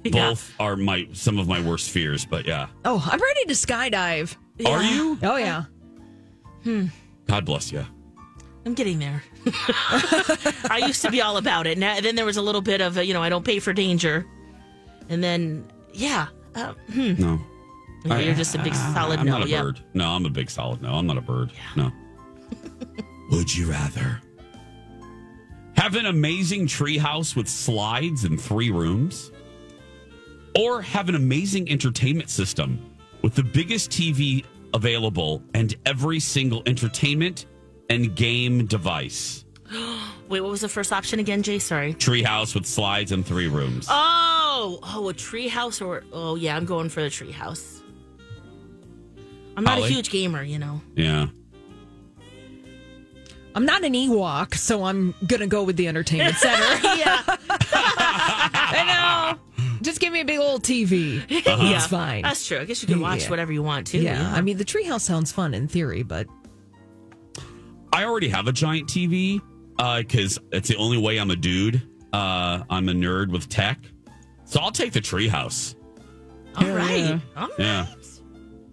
Yeah. 0.04 0.30
Both 0.30 0.54
are 0.58 0.78
my, 0.78 1.10
some 1.12 1.38
of 1.38 1.50
my 1.50 1.60
worst 1.60 1.90
fears, 1.90 2.24
but 2.24 2.46
yeah. 2.46 2.68
Oh, 2.86 3.04
I'm 3.12 3.20
ready 3.20 3.46
to 3.48 3.54
skydive. 3.54 4.38
Are 4.66 4.82
you? 4.82 5.18
Oh 5.22 5.36
yeah. 5.36 5.66
Hmm. 6.64 6.86
God 7.26 7.44
bless 7.44 7.74
you. 7.74 7.86
I'm 8.66 8.74
getting 8.74 9.00
there. 9.00 9.22
I 10.70 10.84
used 10.86 11.02
to 11.02 11.12
be 11.12 11.22
all 11.22 11.36
about 11.36 11.68
it. 11.68 11.78
Now, 11.78 12.00
then 12.00 12.16
there 12.16 12.26
was 12.26 12.38
a 12.38 12.42
little 12.42 12.62
bit 12.62 12.80
of, 12.80 12.98
a, 12.98 13.06
you 13.06 13.14
know, 13.14 13.24
I 13.24 13.28
don't 13.28 13.44
pay 13.44 13.60
for 13.60 13.74
danger. 13.74 14.26
And 15.10 15.22
then, 15.22 15.66
yeah. 15.94 16.28
Uh, 16.56 16.74
hmm. 16.94 17.14
No. 17.18 17.40
You're 18.06 18.36
just 18.36 18.56
a 18.56 18.60
big 18.60 18.76
solid 18.76 19.20
I'm 19.20 19.26
no. 19.26 19.40
not 19.40 19.48
a 19.48 19.50
yeah. 19.50 19.62
bird. 19.62 19.82
No, 19.94 20.10
I'm 20.10 20.26
a 20.26 20.30
big 20.30 20.50
solid 20.50 20.82
no. 20.82 20.94
I'm 20.94 21.08
not 21.08 21.18
a 21.18 21.22
bird. 21.22 21.52
No. 21.76 21.92
Would 23.32 23.54
you 23.56 23.70
rather 23.70 24.22
have 25.88 25.96
an 25.96 26.08
amazing 26.08 26.68
treehouse 26.68 27.34
with 27.34 27.48
slides 27.48 28.26
and 28.26 28.42
three 28.42 28.70
rooms, 28.70 29.32
or 30.54 30.82
have 30.82 31.08
an 31.08 31.16
amazing 31.16 31.72
entertainment 31.72 32.30
system 32.30 32.78
with 33.22 33.34
the 33.36 33.44
biggest 33.44 33.90
TV 33.90 34.44
available 34.74 35.42
and 35.54 35.76
every 35.86 36.20
single 36.20 36.62
entertainment 36.66 37.46
and 37.90 38.18
game 38.18 38.66
device? 38.66 39.46
Wait, 40.28 40.42
what 40.42 40.52
was 40.52 40.60
the 40.60 40.68
first 40.68 40.92
option 40.92 41.20
again, 41.22 41.42
Jay? 41.42 41.58
Sorry. 41.58 41.94
Treehouse 41.94 42.54
with 42.54 42.66
slides 42.66 43.14
and 43.14 43.26
three 43.26 43.48
rooms. 43.48 43.88
Oh, 43.90 44.80
oh, 44.84 45.08
a 45.08 45.14
tree 45.14 45.48
house 45.48 45.80
or 45.80 46.04
oh 46.12 46.36
yeah, 46.36 46.58
I'm 46.58 46.66
going 46.66 46.90
for 46.90 47.02
the 47.02 47.10
tree 47.10 47.32
house. 47.32 47.82
I'm 49.56 49.64
not 49.64 49.76
Holly? 49.76 49.88
a 49.88 49.94
huge 49.94 50.10
gamer, 50.10 50.44
you 50.44 50.60
know. 50.60 50.82
Yeah. 50.98 51.28
I'm 53.58 53.66
not 53.66 53.84
an 53.84 53.94
Ewok, 53.94 54.54
so 54.54 54.84
I'm 54.84 55.16
gonna 55.26 55.48
go 55.48 55.64
with 55.64 55.78
the 55.78 55.88
entertainment 55.88 56.36
center. 56.38 56.64
yeah, 56.96 57.24
I 58.62 59.36
know. 59.58 59.66
Just 59.82 60.00
give 60.00 60.14
me 60.14 60.22
a 60.22 60.26
big 60.26 60.38
old 60.40 60.62
TV. 60.64 61.24
yeah, 61.28 61.76
It's 61.76 61.88
fine. 61.88 62.22
That's 62.22 62.46
true. 62.46 62.60
I 62.60 62.66
guess 62.66 62.82
you 62.84 62.88
can 62.88 63.00
watch 63.00 63.24
Yeah. 63.24 63.30
whatever 63.32 63.52
you 63.52 63.64
want 63.64 63.88
to. 63.88 63.98
yeah. 63.98 64.32
I 64.32 64.42
mean, 64.42 64.58
the 64.58 64.66
treehouse 64.66 65.02
sounds 65.02 65.32
fun 65.32 65.56
in 65.56 65.68
theory, 65.68 66.04
but 66.04 66.28
I 67.94 68.04
already 68.04 68.30
have 68.30 68.48
a 68.48 68.52
giant 68.52 68.88
TV 68.90 69.42
because 69.78 70.38
it's 70.52 70.68
the 70.70 70.76
only 70.76 70.98
way 71.00 71.18
I'm 71.18 71.32
a 71.32 71.36
dude. 71.36 71.82
Uh, 72.14 72.64
I'm 72.70 72.90
a 72.90 72.94
nerd 72.94 73.32
with 73.32 73.50
tech, 73.50 73.80
so 74.46 74.60
I'll 74.60 74.72
take 74.72 74.94
the 74.94 75.02
treehouse. 75.02 75.74
all 76.58 76.68
right. 76.70 77.20
All 77.36 77.48
right. 77.48 77.52
Yeah, 77.58 77.88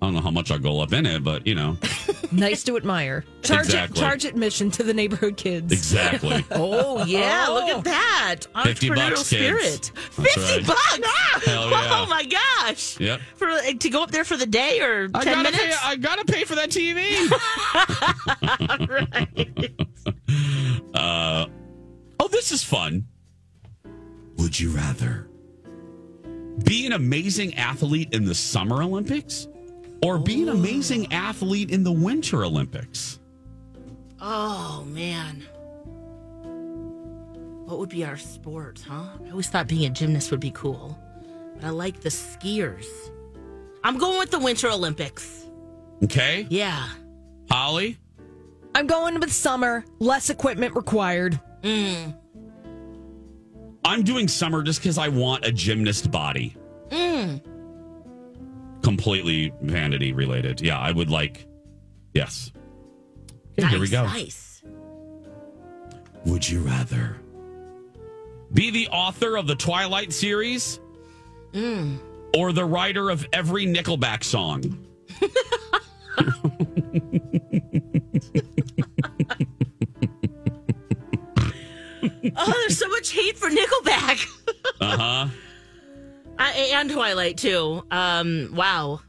I 0.05 0.09
don't 0.09 0.15
know 0.17 0.21
how 0.21 0.31
much 0.31 0.51
I'll 0.51 0.59
go 0.59 0.81
up 0.81 0.93
in 0.93 1.07
it, 1.07 1.25
but 1.25 1.47
you 1.47 1.55
know, 1.55 1.79
nice 2.33 2.63
to 2.65 2.77
admire. 2.77 3.25
Charge 3.43 3.67
Exactly. 3.67 3.99
it, 3.99 4.01
charge 4.05 4.25
admission 4.27 4.71
to 4.73 4.83
the 4.83 4.93
neighborhood 4.93 5.39
kids. 5.39 5.73
exactly. 5.73 6.45
Oh 6.51 7.03
yeah, 7.07 7.47
look 7.49 7.65
Oh. 7.69 7.79
at 7.79 7.85
that 7.85 8.37
50 8.65 8.89
entrepreneurial 8.91 9.11
bucks, 9.11 9.21
spirit. 9.27 9.63
kids. 9.63 9.93
That's 10.17 10.35
Fifty 10.35 10.59
right. 10.59 10.67
bucks. 10.67 11.45
Hell 11.47 11.71
yeah. 11.71 11.89
Oh 12.03 12.07
my 12.11 12.25
gosh. 12.25 13.01
Yep. 13.01 13.21
For 13.37 13.49
uh, 13.49 13.63
to 13.79 13.89
go 13.91 14.03
up 14.03 14.11
there 14.11 14.25
for 14.25 14.37
the 14.37 14.45
day 14.47 14.81
or 14.81 15.09
I 15.15 15.25
ten 15.25 15.43
gotta 15.43 15.51
minutes. 15.57 15.79
pay. 15.81 15.89
I 15.89 15.97
gotta 15.97 16.25
pay 16.27 16.45
for 16.45 16.55
that 16.57 16.69
TV. 16.69 17.31
right. 18.89 19.73
uh, 20.95 21.47
oh, 22.21 22.29
this 22.29 22.53
is 22.53 22.63
fun. 22.63 23.07
Would 24.37 24.59
you 24.61 24.71
rather 24.71 25.29
be 26.65 26.87
an 26.87 26.93
amazing 26.93 27.55
athlete 27.57 28.09
in 28.13 28.25
the 28.25 28.35
Summer 28.35 28.83
Olympics 28.83 29.49
or 30.05 30.19
be 30.19 30.43
an 30.43 30.49
amazing 30.51 31.13
athlete 31.13 31.71
in 31.71 31.83
the 31.85 31.93
Winter 31.93 32.45
Olympics? 32.45 33.19
Oh 34.21 34.85
man. 34.89 35.45
What 37.67 37.79
would 37.79 37.89
be 37.89 38.05
our 38.05 38.17
sport, 38.19 38.85
huh? 38.87 39.07
I 39.27 39.31
always 39.31 39.49
thought 39.49 39.67
being 39.69 39.87
a 39.87 39.91
gymnast 39.91 40.31
would 40.31 40.41
be 40.41 40.51
cool. 40.51 40.99
But 41.57 41.65
I 41.65 41.71
like 41.71 42.01
the 42.01 42.11
skiers. 42.11 42.87
I'm 43.83 43.97
going 43.99 44.19
with 44.19 44.31
the 44.31 44.39
Winter 44.39 44.69
Olympics. 44.71 45.47
Okay, 46.03 46.47
Yeah. 46.51 46.87
Holly. 47.51 47.99
I'm 48.75 48.87
going 48.87 49.19
with 49.21 49.33
summer, 49.33 49.85
less 50.01 50.29
equipment 50.31 50.75
required. 50.75 51.39
Mm. 51.63 52.17
I'm 53.85 54.03
doing 54.03 54.27
summer 54.29 54.63
just 54.63 54.81
because 54.81 54.99
I 54.99 55.09
want 55.09 55.45
a 55.45 55.53
gymnast 55.53 56.11
body. 56.11 56.57
Mm. 56.89 57.41
Completely. 58.85 59.53
vanity 59.63 60.13
related. 60.13 60.61
Yeah, 60.61 60.79
I 60.79 60.93
would 60.93 61.11
like. 61.11 61.47
Yes. 62.13 62.53
Okay, 63.59 63.69
here 63.69 63.81
we 63.81 63.89
go. 63.89 64.05
Nice. 64.05 64.63
Would 66.27 66.49
you 66.49 66.61
rather 66.61 67.17
be 68.53 68.71
the 68.71 68.89
author 68.89 69.37
of 69.37 69.47
the 69.47 69.55
Twilight 69.57 70.13
series 70.13 70.79
Mm. 71.53 71.99
or 72.37 72.53
the 72.53 72.65
writer 72.65 73.11
of 73.11 73.27
every 73.33 73.67
Nickelback 73.67 74.23
song? 74.25 74.79
Oh, 82.37 82.53
there's 82.61 82.79
so 82.79 82.89
much 82.89 83.11
hate 83.13 83.37
for 83.39 83.49
Nickelback. 83.51 84.27
Uh 84.81 84.97
huh. 84.97 85.29
I, 86.39 86.53
and 86.75 86.91
Twilight 86.91 87.37
too. 87.37 87.85
Um, 87.91 88.51
wow. 88.55 89.01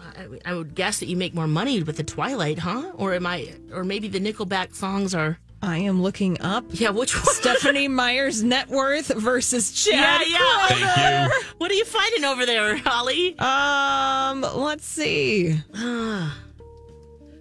I, 0.00 0.26
I 0.44 0.54
would 0.54 0.74
guess 0.74 1.00
that 1.00 1.06
you 1.06 1.16
make 1.16 1.34
more 1.34 1.46
money 1.46 1.82
with 1.82 1.96
the 1.96 2.04
Twilight, 2.04 2.58
huh? 2.58 2.92
Or 2.94 3.14
am 3.14 3.26
I? 3.26 3.54
Or 3.72 3.84
maybe 3.84 4.08
the 4.08 4.20
Nickelback 4.20 4.74
songs 4.74 5.14
are. 5.14 5.38
I 5.60 5.78
am 5.78 6.02
looking 6.02 6.40
up. 6.40 6.66
Yeah, 6.70 6.90
which 6.90 7.16
one? 7.16 7.34
Stephenie 7.34 7.88
Meyer's 7.88 8.44
net 8.44 8.68
worth 8.68 9.08
versus 9.08 9.72
Chad. 9.72 10.22
Yeah, 10.26 10.38
yeah. 10.38 10.66
Thank 10.68 11.32
you. 11.32 11.42
What 11.58 11.70
are 11.70 11.74
you 11.74 11.84
finding 11.84 12.24
over 12.24 12.46
there, 12.46 12.76
Holly? 12.76 13.36
Um, 13.38 14.42
let's 14.42 14.86
see. 14.86 15.60
I 15.74 16.32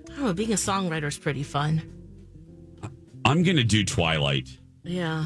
don't 0.08 0.20
know. 0.20 0.34
Being 0.34 0.54
a 0.54 0.56
songwriter 0.56 1.06
is 1.06 1.18
pretty 1.18 1.44
fun. 1.44 1.84
I'm 3.24 3.44
going 3.44 3.58
to 3.58 3.64
do 3.64 3.84
Twilight. 3.84 4.50
Yeah, 4.84 5.26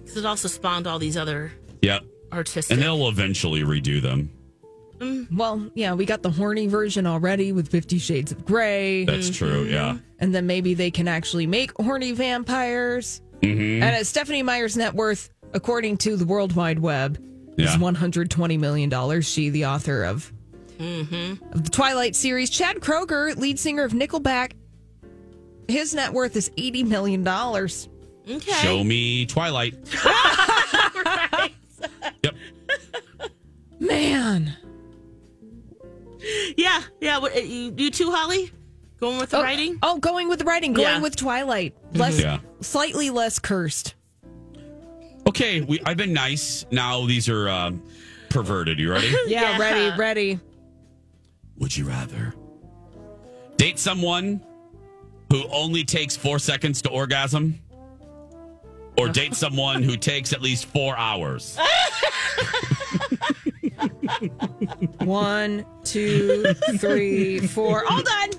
because 0.00 0.16
it 0.16 0.24
also 0.24 0.48
spawned 0.48 0.86
all 0.86 0.98
these 0.98 1.16
other 1.16 1.52
Yep. 1.82 2.04
Artistic. 2.32 2.72
And 2.74 2.82
they'll 2.82 3.08
eventually 3.08 3.60
redo 3.62 4.00
them. 4.00 4.30
Well, 5.36 5.68
yeah, 5.74 5.94
we 5.94 6.04
got 6.06 6.22
the 6.22 6.30
horny 6.30 6.68
version 6.68 7.06
already 7.08 7.50
with 7.50 7.68
Fifty 7.68 7.98
Shades 7.98 8.30
of 8.30 8.44
Grey. 8.44 9.04
That's 9.04 9.30
true. 9.30 9.64
Yeah. 9.64 9.98
And 10.20 10.32
then 10.32 10.46
maybe 10.46 10.74
they 10.74 10.92
can 10.92 11.08
actually 11.08 11.48
make 11.48 11.72
horny 11.72 12.12
vampires. 12.12 13.20
Mm-hmm. 13.40 13.82
And 13.82 14.06
Stephenie 14.06 14.44
Meyer's 14.44 14.76
net 14.76 14.94
worth, 14.94 15.28
according 15.54 15.96
to 15.98 16.14
the 16.16 16.24
World 16.24 16.54
Wide 16.54 16.78
Web, 16.78 17.18
Yeah. 17.56 17.64
is 17.64 17.76
$120 17.80 18.60
million. 18.60 19.20
She, 19.22 19.48
the 19.50 19.66
author 19.66 20.04
of, 20.04 20.32
Mm-hmm. 20.78 21.52
of 21.52 21.64
the 21.64 21.70
Twilight 21.70 22.14
series. 22.14 22.48
Chad 22.48 22.76
Kroeger, 22.76 23.36
lead 23.36 23.58
singer 23.58 23.82
of 23.82 23.90
Nickelback, 23.92 24.52
his 25.66 25.94
net 25.94 26.12
worth 26.12 26.36
is 26.36 26.50
$80 26.50 26.86
million. 26.86 27.26
Okay. 27.26 28.52
Show 28.62 28.84
me 28.84 29.26
Twilight. 29.26 29.74
Yep. 30.04 31.32
Man. 33.82 34.56
Yeah, 36.56 36.80
yeah. 37.00 37.18
What, 37.18 37.34
uh, 37.36 37.40
you, 37.40 37.74
you 37.76 37.90
too, 37.90 38.12
Holly? 38.12 38.50
Going 39.00 39.18
with 39.18 39.30
the 39.30 39.38
Oh, 39.38 39.42
writing? 39.42 39.78
Oh, 39.82 39.98
going 39.98 40.28
with 40.28 40.38
the 40.38 40.44
writing, 40.44 40.72
going 40.72 40.86
Yeah. 40.86 41.00
with 41.00 41.16
Twilight. 41.16 41.74
Less, 41.94 42.20
Yeah. 42.20 42.38
Slightly 42.60 43.10
less 43.10 43.40
cursed. 43.40 43.94
Okay. 45.26 45.60
We, 45.62 45.80
I've 45.84 45.96
been 45.96 46.12
nice. 46.12 46.64
Now 46.70 47.04
these 47.06 47.28
are 47.28 47.48
uh, 47.48 47.72
perverted. 48.28 48.78
You 48.78 48.92
ready? 48.92 49.08
Yeah, 49.08 49.16
Yeah. 49.26 49.58
ready, 49.58 49.98
ready. 49.98 50.40
Would 51.58 51.76
you 51.76 51.86
rather 51.86 52.34
date 53.56 53.80
someone 53.80 54.40
who 55.30 55.44
only 55.48 55.82
takes 55.82 56.16
four 56.16 56.38
seconds 56.38 56.82
to 56.82 56.88
orgasm 56.90 57.58
or 58.96 59.08
date 59.08 59.34
someone 59.34 59.82
who 59.82 59.96
takes 59.96 60.32
at 60.32 60.40
least 60.40 60.66
four 60.66 60.96
hours? 60.96 61.58
One, 64.98 65.64
two, 65.84 66.44
three, 66.78 67.40
four. 67.46 67.84
All 67.90 68.02
done. 68.02 68.30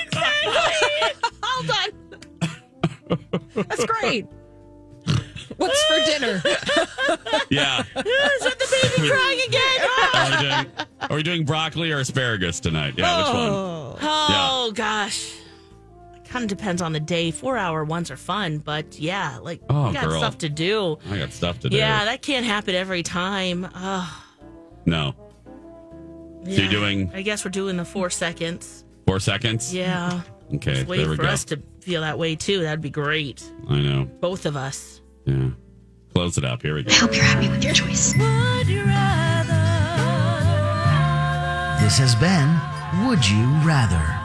exactly. 0.00 0.68
All 1.42 1.62
done. 1.64 1.92
That's 3.54 3.84
great. 3.86 4.26
What's 5.56 5.82
for 5.84 6.00
dinner? 6.06 6.42
Yeah. 7.50 7.80
Is 7.80 7.86
that 7.96 8.56
the 8.58 8.68
baby 8.96 9.08
crying 9.10 9.40
again? 9.48 9.80
Are 10.14 10.30
we 10.30 10.36
doing, 10.42 10.66
are 11.10 11.16
we 11.16 11.22
doing 11.22 11.44
broccoli 11.44 11.90
or 11.92 11.98
asparagus 11.98 12.60
tonight? 12.60 12.94
Yeah, 12.96 13.18
which 13.18 13.26
one? 13.34 13.48
Oh 14.02 14.72
gosh. 14.74 15.34
It 16.30 16.32
kind 16.32 16.44
of 16.44 16.48
depends 16.56 16.80
on 16.80 16.92
the 16.92 17.00
day. 17.00 17.32
Four 17.32 17.56
hour 17.56 17.82
ones 17.82 18.08
are 18.12 18.16
fun, 18.16 18.58
but 18.58 19.00
yeah, 19.00 19.38
like 19.42 19.60
Oh, 19.68 19.88
we 19.88 19.94
got 19.94 20.04
girl. 20.08 20.18
stuff 20.20 20.38
to 20.38 20.48
do. 20.48 20.96
I 21.10 21.18
got 21.18 21.32
stuff 21.32 21.58
to 21.60 21.68
do. 21.68 21.76
Yeah, 21.76 22.04
that 22.04 22.22
can't 22.22 22.46
happen 22.46 22.76
every 22.76 23.02
time. 23.02 23.68
Oh, 23.74 24.24
no. 24.86 25.16
So 26.44 26.50
you're 26.52 26.70
doing 26.70 27.10
I 27.12 27.22
guess 27.22 27.44
we're 27.44 27.50
doing 27.50 27.76
the 27.76 27.84
four 27.84 28.10
seconds. 28.10 28.84
four 29.08 29.18
seconds? 29.18 29.74
Yeah. 29.74 30.20
Okay, 30.54 30.74
Just 30.74 30.86
wait 30.86 30.98
there 30.98 31.10
we 31.10 31.16
for 31.16 31.22
go. 31.22 31.28
us 31.30 31.44
to 31.46 31.60
feel 31.80 32.02
that 32.02 32.16
way 32.16 32.36
too. 32.36 32.60
That'd 32.62 32.80
be 32.80 32.90
great. 32.90 33.42
I 33.68 33.80
know. 33.80 34.04
Both 34.20 34.46
of 34.46 34.54
us. 34.56 35.00
Yeah. 35.24 35.50
Close 36.14 36.38
it 36.38 36.44
up. 36.44 36.62
Here 36.62 36.76
we 36.76 36.84
go. 36.84 36.92
I 36.92 36.94
Hope 36.94 37.12
you're 37.14 37.24
happy 37.24 37.48
with 37.48 37.64
your 37.64 37.72
choice. 37.74 38.14
Would 38.16 38.68
you 38.68 38.84
rather 38.84 39.52
This 41.82 41.98
has 41.98 42.14
been 42.14 43.08
Would 43.08 43.28
You 43.28 43.46
Rather? 43.66 44.19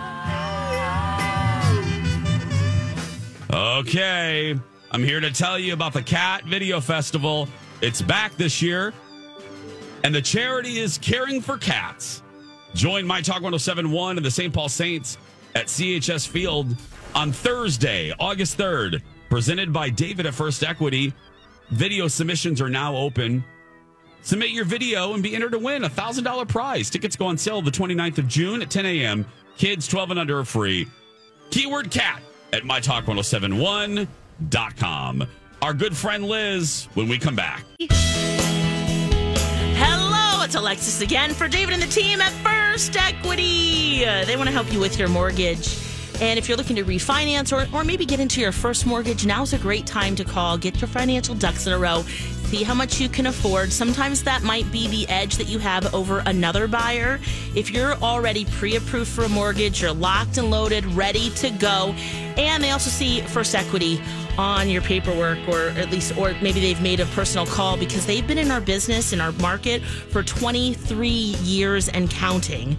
Okay. 3.52 4.56
I'm 4.92 5.04
here 5.04 5.20
to 5.20 5.32
tell 5.32 5.60
you 5.60 5.74
about 5.74 5.94
the 5.94 6.02
Cat 6.02 6.46
Video 6.46 6.80
Festival. 6.80 7.48
It's 7.82 8.02
back 8.02 8.36
this 8.36 8.62
year, 8.62 8.94
and 10.04 10.16
the 10.16 10.22
charity 10.22 10.80
is 10.80 10.98
Caring 10.98 11.42
for 11.42 11.58
Cats. 11.58 12.24
Join 12.74 13.06
My 13.06 13.22
Talk 13.22 13.42
1071 13.42 14.18
and 14.18 14.26
the 14.26 14.32
St. 14.32 14.54
Paul 14.54 14.70
Saints 14.70 15.18
at 15.54 15.68
CHS 15.68 16.28
Field 16.28 16.76
on 17.14 17.32
Thursday, 17.32 18.14
August 18.20 18.58
3rd, 18.58 19.02
presented 19.30 19.74
by 19.74 19.90
David 19.90 20.26
at 20.26 20.34
First 20.34 20.64
Equity. 20.64 21.14
Video 21.70 22.08
submissions 22.08 22.62
are 22.62 22.70
now 22.70 22.96
open. 22.96 23.44
Submit 24.22 24.50
your 24.50 24.66
video 24.66 25.14
and 25.14 25.22
be 25.22 25.36
entered 25.36 25.52
to 25.52 25.60
win 25.60 25.84
a 25.84 25.90
$1,000 25.90 26.48
prize. 26.48 26.90
Tickets 26.90 27.16
go 27.16 27.28
on 27.28 27.38
sale 27.38 27.62
the 27.62 27.72
29th 27.72 28.18
of 28.18 28.28
June 28.28 28.62
at 28.62 28.70
10 28.70 28.86
a.m. 28.86 29.26
Kids 29.58 29.88
12 29.88 30.12
and 30.12 30.20
under 30.20 30.40
are 30.40 30.46
free. 30.46 30.88
Keyword 31.52 31.92
cat 31.92 32.22
at 32.54 32.64
mytalk1071.com. 32.64 35.28
Our 35.62 35.74
good 35.74 35.96
friend 35.96 36.26
Liz 36.26 36.90
when 36.94 37.08
we 37.08 37.18
come 37.18 37.36
back. 37.36 37.64
Hello, 39.78 40.44
it's 40.44 40.56
Alexis 40.56 41.02
again 41.02 41.32
for 41.32 41.48
David 41.48 41.74
and 41.74 41.82
the 41.82 41.88
team 41.88 42.22
at 42.22 42.32
First 42.32 42.96
Equity. 42.98 44.06
They 44.06 44.36
want 44.36 44.48
to 44.48 44.54
help 44.54 44.72
you 44.72 44.80
with 44.80 45.00
your 45.00 45.08
mortgage. 45.08 45.80
And 46.22 46.40
if 46.40 46.48
you're 46.48 46.58
looking 46.58 46.78
to 46.78 46.86
refinance 46.86 47.52
or, 47.52 47.68
or 47.76 47.84
maybe 47.84 48.06
get 48.06 48.22
into 48.22 48.40
your 48.40 48.54
first 48.54 48.86
mortgage, 48.86 49.26
now's 49.26 49.52
a 49.52 49.58
great 49.58 49.86
time 49.86 50.16
to 50.16 50.24
call. 50.24 50.58
Get 50.58 50.80
your 50.80 50.88
financial 50.88 51.36
ducks 51.36 51.68
in 51.68 51.74
a 51.74 51.78
row. 51.78 52.06
See 52.46 52.64
how 52.64 52.76
much 52.76 53.02
you 53.02 53.10
can 53.10 53.26
afford. 53.26 53.74
Sometimes 53.74 54.24
that 54.24 54.44
might 54.44 54.72
be 54.72 54.88
the 54.88 55.10
edge 55.10 55.38
that 55.38 55.48
you 55.48 55.60
have 55.60 55.94
over 55.94 56.22
another 56.26 56.68
buyer. 56.68 57.20
If 57.56 57.72
you're 57.72 57.96
already 57.96 58.46
pre 58.46 58.76
approved 58.76 59.10
for 59.10 59.24
a 59.24 59.30
mortgage, 59.30 59.82
you're 59.82 59.92
locked 59.92 60.38
and 60.38 60.52
loaded, 60.52 60.86
ready 60.86 61.32
to 61.32 61.50
go. 61.50 61.96
And 62.38 62.64
they 62.64 62.70
also 62.70 62.92
see 62.92 63.22
First 63.22 63.56
Equity 63.56 64.00
on 64.38 64.70
your 64.70 64.82
paperwork 64.82 65.40
or 65.48 65.70
at 65.70 65.90
least 65.90 66.16
or 66.18 66.36
maybe 66.42 66.60
they've 66.60 66.82
made 66.82 67.00
a 67.00 67.06
personal 67.08 67.46
call 67.46 67.78
because 67.78 68.06
they've 68.06 68.28
been 68.28 68.38
in 68.38 68.52
our 68.52 68.62
business 68.62 69.14
in 69.14 69.22
our 69.22 69.32
market 69.34 69.82
for 69.82 70.24
23 70.24 71.08
years 71.08 71.88
and 71.90 72.10
counting 72.10 72.76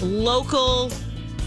local 0.00 0.90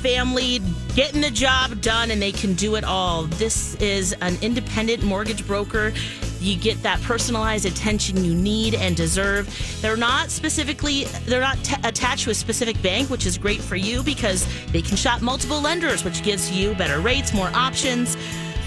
family 0.01 0.59
getting 0.93 1.21
the 1.21 1.31
job 1.31 1.79
done 1.81 2.11
and 2.11 2.21
they 2.21 2.33
can 2.33 2.53
do 2.53 2.75
it 2.75 2.83
all 2.83 3.23
this 3.23 3.75
is 3.75 4.13
an 4.21 4.37
independent 4.41 5.01
mortgage 5.03 5.47
broker 5.47 5.93
you 6.39 6.55
get 6.55 6.81
that 6.83 7.01
personalized 7.01 7.65
attention 7.65 8.23
you 8.23 8.35
need 8.35 8.75
and 8.75 8.95
deserve 8.95 9.49
they're 9.81 9.97
not 9.97 10.29
specifically 10.29 11.05
they're 11.25 11.41
not 11.41 11.57
t- 11.63 11.75
attached 11.83 12.23
to 12.25 12.29
a 12.29 12.33
specific 12.33 12.79
bank 12.81 13.09
which 13.09 13.25
is 13.25 13.37
great 13.37 13.61
for 13.61 13.75
you 13.75 14.03
because 14.03 14.45
they 14.71 14.81
can 14.81 14.95
shop 14.97 15.21
multiple 15.21 15.61
lenders 15.61 16.03
which 16.03 16.21
gives 16.23 16.51
you 16.51 16.73
better 16.75 16.99
rates 16.99 17.33
more 17.33 17.49
options 17.53 18.17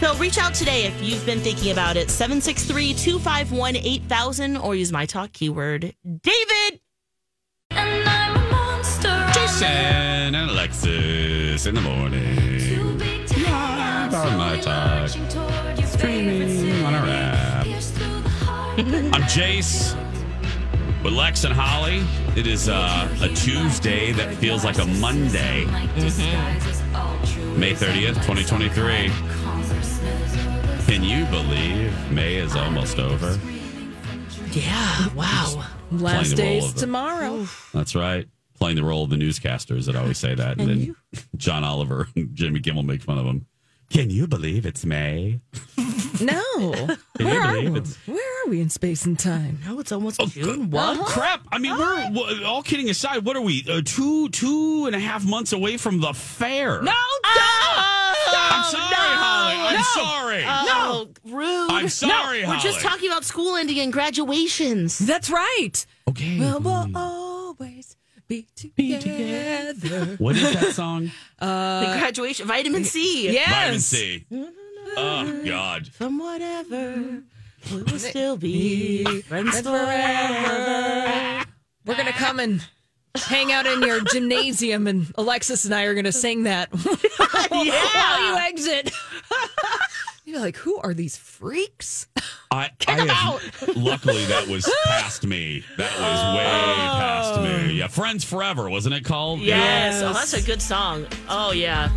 so 0.00 0.14
reach 0.16 0.38
out 0.38 0.54
today 0.54 0.85
if 0.85 1.02
you've 1.02 1.24
been 1.26 1.40
thinking 1.40 1.72
about 1.72 1.96
it 1.96 2.09
763-251-8000 2.09 4.62
or 4.62 4.74
use 4.74 4.92
my 4.92 5.07
talk 5.07 5.33
keyword 5.33 5.94
david 6.04 6.81
And 7.70 8.09
I'm 8.09 8.37
a 8.37 8.50
monster. 8.50 9.26
Jason 9.35 10.35
and 10.35 10.50
Alexis 10.50 11.66
in 11.66 11.74
the 11.74 11.81
morning. 11.81 12.98
Live 12.98 14.14
on 14.14 14.37
my 14.38 14.59
talk. 14.61 15.09
Streaming 15.87 16.85
on 16.85 16.94
our 16.94 17.07
app. 17.07 17.38
I'm 19.12 19.22
Jace 19.22 19.96
with 21.02 21.12
Lex 21.12 21.42
and 21.42 21.52
Holly. 21.52 22.04
It 22.36 22.46
is 22.46 22.68
uh, 22.68 23.08
a 23.20 23.26
Tuesday 23.30 24.12
that 24.12 24.32
feels 24.36 24.64
like 24.64 24.78
a 24.78 24.84
Monday. 24.84 25.64
May 27.56 27.72
30th, 27.74 28.22
2023. 28.24 29.10
Can 30.86 31.02
you 31.02 31.24
believe 31.26 31.92
May 32.12 32.36
is 32.36 32.54
almost 32.54 33.00
over? 33.00 33.36
yeah 34.52 35.08
wow 35.14 35.64
Last 35.90 36.36
the 36.36 36.42
role 36.42 36.52
days 36.52 36.64
of 36.66 36.74
the- 36.74 36.80
tomorrow. 36.80 37.46
That's 37.74 37.96
right. 37.96 38.28
Playing 38.60 38.76
the 38.76 38.84
role 38.84 39.02
of 39.02 39.10
the 39.10 39.16
newscasters 39.16 39.86
that 39.86 39.96
always 39.96 40.18
say 40.18 40.36
that. 40.36 40.60
And, 40.60 40.68
then 40.68 40.96
John 41.36 41.64
Oliver 41.64 42.06
and 42.14 42.32
Jimmy 42.32 42.60
Kimmel 42.60 42.84
make 42.84 43.02
fun 43.02 43.18
of 43.18 43.26
him. 43.26 43.46
Can 43.90 44.10
you 44.10 44.26
believe 44.28 44.66
it's 44.66 44.84
May? 44.84 45.40
No. 46.20 46.42
Can 47.16 47.26
Where 47.26 47.34
you 47.34 47.40
are, 47.40 47.52
believe 47.54 47.72
we? 47.72 47.78
it's 47.78 47.96
Where 48.06 48.16
are 48.38 48.38
we 48.48 48.61
in 48.61 48.70
space 48.70 49.04
and 49.06 49.18
time? 49.18 49.61
No, 49.66 49.78
it's 49.80 49.92
almost 49.92 50.20
Oh, 50.20 50.26
June. 50.26 50.70
What 50.70 50.96
What? 50.96 51.00
Uh-huh. 51.00 51.04
crap? 51.20 51.40
I 51.52 51.58
mean, 51.58 51.76
we're 51.76 52.04
w- 52.11 52.44
all 52.44 52.62
kidding 52.62 52.88
aside. 52.90 53.24
What 53.24 53.37
are 53.37 53.40
we? 53.42 53.64
Uh, 53.68 53.82
two, 53.84 54.28
two 54.30 54.87
and 54.87 54.94
a 54.94 54.98
half 55.00 55.24
months 55.24 55.52
away 55.52 55.76
from 55.76 56.00
the 56.00 56.12
fair. 56.12 56.82
No, 56.82 56.92
I'm 57.30 58.64
sorry, 58.64 59.14
Holly. 59.16 59.76
I'm 59.76 59.84
sorry. 59.84 60.42
No, 60.44 61.06
oh, 61.06 61.08
rude. 61.24 61.70
I'm 61.70 61.88
sorry, 61.88 62.42
no, 62.42 62.48
We're 62.50 62.58
just 62.58 62.80
talking 62.80 63.08
about 63.11 63.24
school 63.24 63.56
ending 63.56 63.78
and 63.78 63.92
graduations. 63.92 64.98
That's 64.98 65.30
right. 65.30 65.72
Okay. 66.08 66.38
Well, 66.40 66.61
we'll 66.61 66.96
always 66.96 67.96
be 68.28 68.46
together. 68.54 70.16
What 70.18 70.37
is 70.37 70.52
that 70.54 70.72
song? 70.74 71.11
Uh, 71.40 71.92
the 71.92 71.98
graduation, 72.00 72.48
vitamin 72.48 72.82
C. 72.82 73.30
Yes. 73.30 73.48
Vitamin 73.48 73.78
C. 73.80 74.24
Mm-hmm. 74.32 74.94
Oh 74.96 75.42
God. 75.46 75.87
From 75.87 76.18
whatever, 76.18 77.22
we 77.72 77.82
will 77.82 77.98
still 77.98 78.36
be 78.36 79.22
friends 79.22 79.60
forever. 79.60 81.44
We're 81.84 81.94
going 81.94 82.06
to 82.06 82.12
come 82.12 82.40
and 82.40 82.64
hang 83.14 83.52
out 83.52 83.66
in 83.66 83.82
your 83.82 84.00
gymnasium, 84.00 84.86
and 84.86 85.12
Alexis 85.16 85.64
and 85.64 85.74
I 85.74 85.84
are 85.84 85.94
going 85.94 86.04
to 86.04 86.12
sing 86.12 86.44
that 86.44 86.68
while 86.72 87.64
you 87.64 87.72
exit. 88.38 88.92
You're 90.24 90.40
like, 90.40 90.56
who 90.56 90.76
are 90.76 90.92
these 90.92 91.16
freaks? 91.16 92.06
I, 92.50 92.70
I 92.86 93.06
have, 93.06 93.76
luckily 93.76 94.26
that 94.26 94.46
was 94.46 94.70
past 94.84 95.26
me. 95.26 95.64
That 95.78 95.90
was 95.90 96.36
way 96.36 96.44
oh. 96.44 96.98
past 96.98 97.40
me. 97.40 97.78
Yeah, 97.78 97.86
Friends 97.86 98.24
Forever, 98.24 98.68
wasn't 98.68 98.94
it 98.94 99.06
called? 99.06 99.40
Yes. 99.40 100.02
Oh, 100.02 100.12
that's 100.12 100.34
a 100.34 100.42
good 100.42 100.60
song. 100.60 101.06
Oh, 101.30 101.52
yeah. 101.52 101.90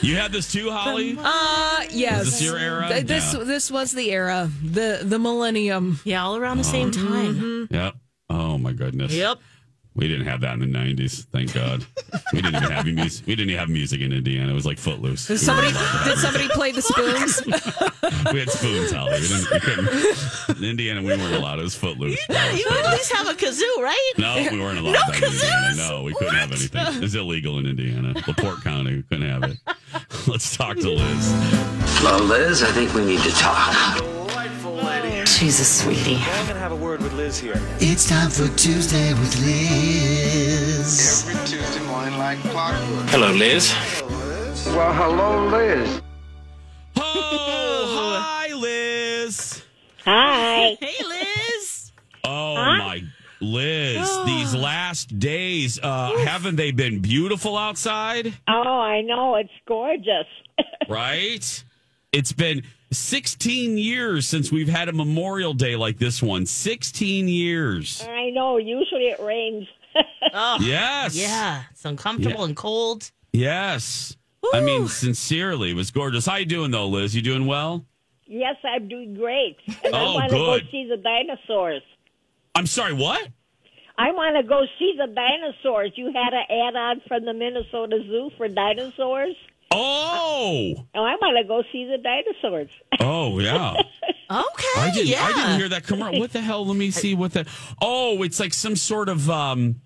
You 0.00 0.16
had 0.16 0.32
this 0.32 0.50
too, 0.50 0.70
Holly? 0.70 1.16
Uh, 1.18 1.84
yes. 1.90 2.26
Is 2.26 2.32
this 2.32 2.42
your 2.42 2.56
era? 2.58 2.88
Th- 2.88 3.06
This 3.06 3.34
Yeah. 3.34 3.44
this 3.44 3.70
was 3.70 3.92
the 3.92 4.10
era, 4.10 4.50
the 4.62 5.00
the 5.02 5.18
millennium. 5.18 6.00
Yeah, 6.04 6.24
all 6.24 6.36
around 6.36 6.58
the 6.58 6.64
same 6.64 6.90
time. 6.90 7.68
Yep. 7.70 7.94
Oh 8.30 8.58
my 8.58 8.72
goodness. 8.72 9.12
Yep. 9.12 9.38
We 9.98 10.06
didn't 10.06 10.26
have 10.28 10.40
that 10.42 10.54
in 10.54 10.60
the 10.60 10.66
'90s. 10.78 11.26
Thank 11.32 11.52
God. 11.52 11.84
we 12.32 12.40
didn't 12.40 12.54
even 12.62 12.70
have 12.70 12.86
music. 12.86 13.26
We 13.26 13.34
didn't 13.34 13.50
even 13.50 13.58
have 13.58 13.68
music 13.68 14.00
in 14.00 14.12
Indiana. 14.12 14.52
It 14.52 14.54
was 14.54 14.64
like 14.64 14.78
Footloose. 14.78 15.26
Did 15.26 15.38
somebody 15.40 15.72
did 16.04 16.18
somebody 16.18 16.48
play 16.50 16.70
the 16.70 16.82
spoons? 16.82 17.42
we 18.32 18.38
had 18.38 18.48
spoons, 18.48 18.92
Holly. 18.92 19.20
We 19.20 19.26
didn't. 19.26 19.50
We 19.50 19.58
couldn't. 19.60 20.58
In 20.58 20.64
Indiana, 20.64 21.02
we 21.02 21.08
weren't 21.16 21.34
allowed. 21.34 21.58
It 21.58 21.64
was 21.64 21.74
Footloose. 21.74 22.16
You 22.28 22.36
would 22.70 22.84
at 22.84 22.92
least 22.92 23.12
have 23.12 23.26
a 23.28 23.34
kazoo, 23.34 23.82
right? 23.82 24.12
No, 24.18 24.36
we 24.52 24.60
weren't 24.60 24.78
allowed 24.78 24.92
No 24.92 25.00
that 25.08 25.14
Indiana. 25.16 25.72
kazoos? 25.72 25.76
No, 25.90 26.02
we 26.04 26.14
couldn't 26.14 26.34
have 26.34 26.52
anything. 26.52 27.02
It's 27.02 27.14
illegal 27.16 27.58
in 27.58 27.66
Indiana. 27.66 28.14
LaPorte 28.28 28.62
County, 28.62 28.94
we 28.96 29.02
couldn't 29.02 29.28
have 29.28 29.42
it. 29.50 29.58
Let's 30.28 30.56
talk 30.56 30.76
to 30.76 30.90
Liz. 30.90 31.32
Well, 32.04 32.20
Liz, 32.22 32.62
I 32.62 32.70
think 32.70 32.94
we 32.94 33.04
need 33.04 33.20
to 33.22 33.30
talk. 33.32 34.17
Jesus, 35.36 35.82
sweetie. 35.82 36.16
I'm 36.16 36.46
gonna 36.48 36.58
have 36.58 36.72
a 36.72 36.76
word 36.76 37.00
with 37.00 37.12
Liz 37.12 37.38
here. 37.38 37.60
It's 37.78 38.08
time 38.08 38.28
for 38.30 38.48
Tuesday 38.56 39.12
with 39.14 39.36
Liz. 39.44 41.28
Every 41.28 41.46
Tuesday 41.46 41.84
morning 41.86 42.18
like 42.18 42.38
clockwork. 42.40 43.06
Hello, 43.10 43.30
Liz. 43.32 43.72
Well, 44.66 44.92
hello, 44.92 45.46
Liz. 45.48 46.02
Oh, 46.96 48.18
hi, 48.20 48.52
Liz. 48.54 49.62
Hi. 50.04 50.76
Hey, 50.80 51.04
Liz. 51.04 51.92
Oh 52.24 52.54
my, 52.56 53.02
Liz. 53.40 54.08
These 54.26 54.54
last 54.56 55.18
days, 55.20 55.78
uh, 55.82 56.16
haven't 56.24 56.56
they 56.56 56.72
been 56.72 57.00
beautiful 57.00 57.56
outside? 57.56 58.34
Oh, 58.48 58.80
I 58.80 59.02
know. 59.02 59.36
It's 59.36 59.50
gorgeous. 59.66 60.26
Right. 60.88 61.64
It's 62.12 62.32
been 62.32 62.62
16 62.90 63.76
years 63.76 64.26
since 64.26 64.50
we've 64.50 64.68
had 64.68 64.88
a 64.88 64.92
Memorial 64.92 65.52
Day 65.52 65.76
like 65.76 65.98
this 65.98 66.22
one. 66.22 66.46
16 66.46 67.28
years. 67.28 68.02
I 68.08 68.30
know. 68.30 68.56
Usually 68.56 69.08
it 69.08 69.20
rains. 69.20 69.66
Oh, 70.32 70.58
Yes. 70.60 71.16
Yeah. 71.16 71.62
It's 71.70 71.84
uncomfortable 71.84 72.40
Yeah. 72.40 72.44
and 72.44 72.56
cold. 72.56 73.10
Yes. 73.32 74.16
I 74.52 74.60
mean, 74.60 74.86
sincerely, 74.88 75.70
it 75.70 75.74
was 75.74 75.90
gorgeous. 75.90 76.24
How 76.26 76.36
you 76.36 76.46
doing 76.46 76.70
though, 76.70 76.86
Liz? 76.88 77.14
You 77.14 77.22
doing 77.22 77.46
well? 77.46 77.84
yes, 78.26 78.56
I'm 78.62 78.88
doing 78.88 79.14
great. 79.14 79.56
And 79.84 79.94
I 79.96 80.04
Oh, 80.04 80.14
want 80.14 80.30
to 80.30 80.36
go 80.36 80.58
see 80.70 80.86
the 80.88 80.98
dinosaurs. 80.98 81.82
I'm 82.54 82.66
sorry, 82.66 82.92
what? 82.92 83.28
I 83.96 84.12
want 84.12 84.36
to 84.36 84.42
go 84.46 84.64
see 84.78 84.94
the 84.98 85.06
dinosaurs. 85.12 85.92
You 85.96 86.06
had 86.12 86.32
an 86.34 86.44
add 86.50 86.76
on 86.76 87.00
from 87.08 87.24
the 87.24 87.32
Minnesota 87.32 87.98
Zoo 88.06 88.30
for 88.36 88.46
dinosaurs. 88.48 89.34
Oh. 89.70 90.74
Oh, 90.94 91.04
I 91.04 91.14
want 91.16 91.36
to 91.40 91.44
go 91.46 91.62
see 91.72 91.84
the 91.84 91.98
dinosaurs. 91.98 92.70
Oh, 93.00 93.38
yeah. 93.38 93.74
Okay. 94.30 94.66
I 94.76 94.90
didn't 94.92 95.06
yeah. 95.06 95.24
I 95.24 95.32
didn't 95.32 95.58
hear 95.58 95.68
that 95.70 95.86
commercial. 95.86 96.20
What 96.20 96.34
the 96.34 96.42
hell? 96.42 96.66
Let 96.66 96.76
me 96.76 96.90
see 96.90 97.14
what 97.14 97.32
the 97.32 97.46
Oh, 97.80 98.22
it's 98.22 98.38
like 98.38 98.52
some 98.52 98.76
sort 98.76 99.08
of 99.08 99.30
um 99.30 99.80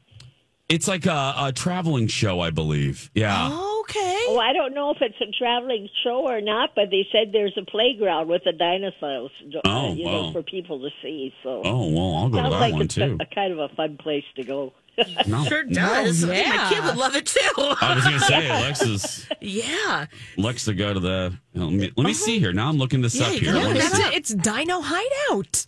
it's 0.69 0.89
like 0.89 1.07
a, 1.07 1.35
a 1.39 1.53
traveling 1.55 2.09
show, 2.09 2.41
I 2.41 2.51
believe. 2.51 3.09
Yeah. 3.15 3.47
Okay. 3.83 4.25
Oh, 4.27 4.41
I 4.43 4.53
don't 4.53 4.75
know 4.75 4.91
if 4.91 4.97
it's 5.01 5.15
a 5.21 5.31
traveling 5.39 5.89
show 6.03 6.27
or 6.27 6.41
not, 6.41 6.71
but 6.75 6.87
they 6.91 7.07
said 7.13 7.29
there's 7.33 7.57
a 7.57 7.65
playground 7.71 8.27
with 8.29 8.43
the 8.45 8.51
dinosaurs. 8.53 9.31
uh, 9.55 9.61
Oh, 9.65 9.93
you 9.95 10.07
wow. 10.07 10.11
know, 10.13 10.33
for 10.33 10.43
people 10.43 10.81
to 10.81 10.89
see. 11.03 11.33
So 11.45 11.63
Oh, 11.65 11.89
well, 11.93 12.17
I'll 12.17 12.29
go 12.29 12.39
to 12.39 12.43
sounds 12.43 12.53
that 12.55 12.61
like 12.61 12.73
one 12.73 12.83
it's 12.83 12.95
too. 12.97 13.19
A, 13.21 13.23
a 13.23 13.27
kind 13.33 13.53
of 13.53 13.61
a 13.61 13.69
fun 13.77 13.97
place 13.97 14.25
to 14.35 14.43
go. 14.43 14.73
No. 15.27 15.45
Sure 15.45 15.63
does. 15.65 16.25
Oh, 16.25 16.31
I 16.31 16.35
think 16.35 16.49
My 16.55 16.69
kid 16.69 16.85
would 16.85 16.97
love 16.97 17.17
it 17.17 17.27
too. 17.27 17.41
I 17.57 17.95
was 17.95 18.05
gonna 18.05 18.21
say 18.21 18.49
Alexis 18.51 19.27
yeah. 19.41 20.07
Alexa 20.37 20.75
go 20.75 20.93
to 20.93 21.01
the 21.01 21.33
let 21.55 21.71
me, 21.71 21.91
let 21.97 22.05
me 22.05 22.13
see 22.13 22.39
here. 22.39 22.53
Now 22.53 22.69
I'm 22.69 22.77
looking 22.79 23.01
this 23.01 23.15
Yeah, 23.15 23.27
up 23.27 23.33
here. 23.33 23.53
can 23.55 23.67
I 23.67 23.73
look 23.73 24.15
It's, 24.15 24.35
Dino 24.35 24.81
Hideout. 24.83 25.67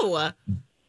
Oh. 0.00 0.32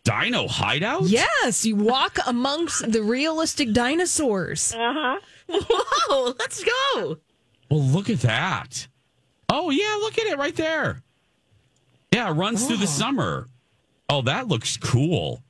Dino 0.04 0.48
Hideout? 0.48 1.04
Yes, 1.04 1.66
you 1.66 1.76
walk 1.76 2.18
amongst 2.26 2.92
the 2.92 3.02
realistic 3.04 3.74
dinosaurs. 3.74 4.74
Uh 4.74 4.94
huh. 4.94 5.20
Whoa. 5.48 6.34
Let's 6.40 6.64
go. 6.64 7.18
Well, 7.70 7.84
look 7.84 8.10
at 8.10 8.22
that. 8.22 8.88
Oh 9.50 9.70
yeah, 9.70 9.98
look 10.00 10.18
at 10.18 10.26
it 10.28 10.38
right 10.38 10.56
there. 10.56 11.04
Yeah, 12.14 12.30
it 12.30 12.34
runs 12.34 12.66
through 12.66 12.78
the 12.78 12.88
summer. 12.88 13.48
Oh, 14.10 14.22
that 14.24 14.48
looks 14.48 14.78
cool. 14.78 15.44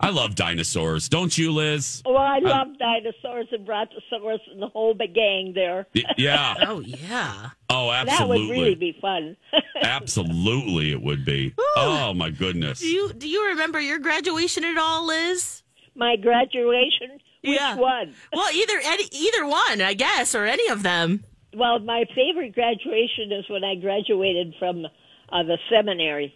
I 0.00 0.10
love 0.10 0.34
dinosaurs. 0.34 1.08
Don't 1.08 1.36
you, 1.36 1.52
Liz? 1.52 2.02
Well, 2.06 2.16
I 2.16 2.38
love 2.38 2.68
dinosaurs 2.78 3.46
and 3.52 3.66
brontosaurus 3.66 4.40
and 4.50 4.60
the 4.62 4.68
whole 4.68 4.94
big 4.94 5.14
gang 5.14 5.52
there. 5.54 5.86
Yeah. 6.16 6.54
Oh 6.68 6.80
yeah. 6.80 7.50
Oh, 7.70 7.90
absolutely. 7.90 8.06
That 8.16 8.28
would 8.28 8.50
really 8.50 8.74
be 8.74 8.96
fun. 9.00 9.36
Absolutely, 9.82 10.90
it 10.92 11.00
would 11.02 11.24
be. 11.24 11.54
Oh 11.76 12.12
my 12.14 12.30
goodness. 12.30 12.80
Do 12.80 12.86
you 12.88 13.12
do 13.12 13.28
you 13.28 13.46
remember 13.48 13.78
your 13.80 13.98
graduation 13.98 14.64
at 14.64 14.76
all, 14.78 15.06
Liz? 15.06 15.62
My 15.94 16.16
graduation? 16.16 17.10
Which 17.42 17.58
Yeah. 17.58 17.76
one? 17.76 18.14
Well, 18.32 18.50
either 18.52 18.80
any, 18.84 19.04
either 19.12 19.46
one, 19.46 19.80
I 19.80 19.94
guess, 19.94 20.34
or 20.34 20.44
any 20.46 20.68
of 20.68 20.82
them. 20.82 21.24
Well, 21.54 21.78
my 21.80 22.04
favorite 22.14 22.54
graduation 22.54 23.32
is 23.32 23.44
when 23.48 23.64
I 23.64 23.74
graduated 23.76 24.54
from 24.58 24.84
uh, 24.84 25.42
the 25.42 25.58
seminary. 25.70 26.34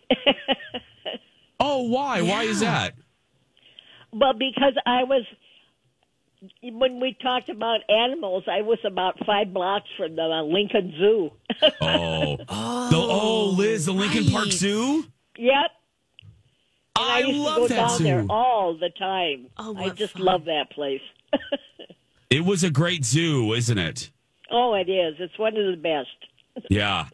Oh, 1.60 1.82
why? 1.88 2.22
Why 2.22 2.42
is 2.44 2.60
that? 2.60 2.94
Well, 4.12 4.32
because 4.34 4.74
I 4.86 5.04
was, 5.04 5.24
when 6.62 7.00
we 7.00 7.16
talked 7.20 7.48
about 7.48 7.80
animals, 7.88 8.44
I 8.46 8.62
was 8.62 8.78
about 8.84 9.18
five 9.24 9.52
blocks 9.52 9.88
from 9.96 10.16
the 10.16 10.22
uh, 10.22 10.42
Lincoln 10.42 10.94
Zoo. 10.98 11.30
Oh. 11.80 12.38
oh. 12.48 12.88
The, 12.90 12.98
oh, 12.98 13.54
Liz, 13.56 13.86
the 13.86 13.92
Lincoln 13.92 14.30
Park. 14.30 14.52
Zoo? 14.52 15.06
Yep. 15.38 15.70
And 16.98 17.10
I 17.10 17.16
I, 17.16 17.18
used 17.20 17.38
love 17.38 17.54
to 17.54 17.60
go 17.60 17.68
that 17.68 17.88
down 17.88 18.02
there 18.02 18.26
all 18.28 18.76
the 18.78 18.90
time. 18.90 19.46
Oh, 19.56 19.74
I 19.76 19.88
just 19.90 20.12
fun. 20.14 20.22
love 20.22 20.44
that 20.44 20.70
place. 20.70 21.00
It 22.32 22.46
was 22.46 22.64
a 22.64 22.70
great 22.70 23.04
zoo, 23.04 23.52
isn't 23.52 23.76
it? 23.76 24.10
oh, 24.50 24.72
it 24.74 24.88
is. 24.88 25.16
It's 25.18 25.38
one 25.38 25.54
of 25.54 25.66
the 25.66 25.76
best. 25.76 26.66
Yeah. 26.70 27.06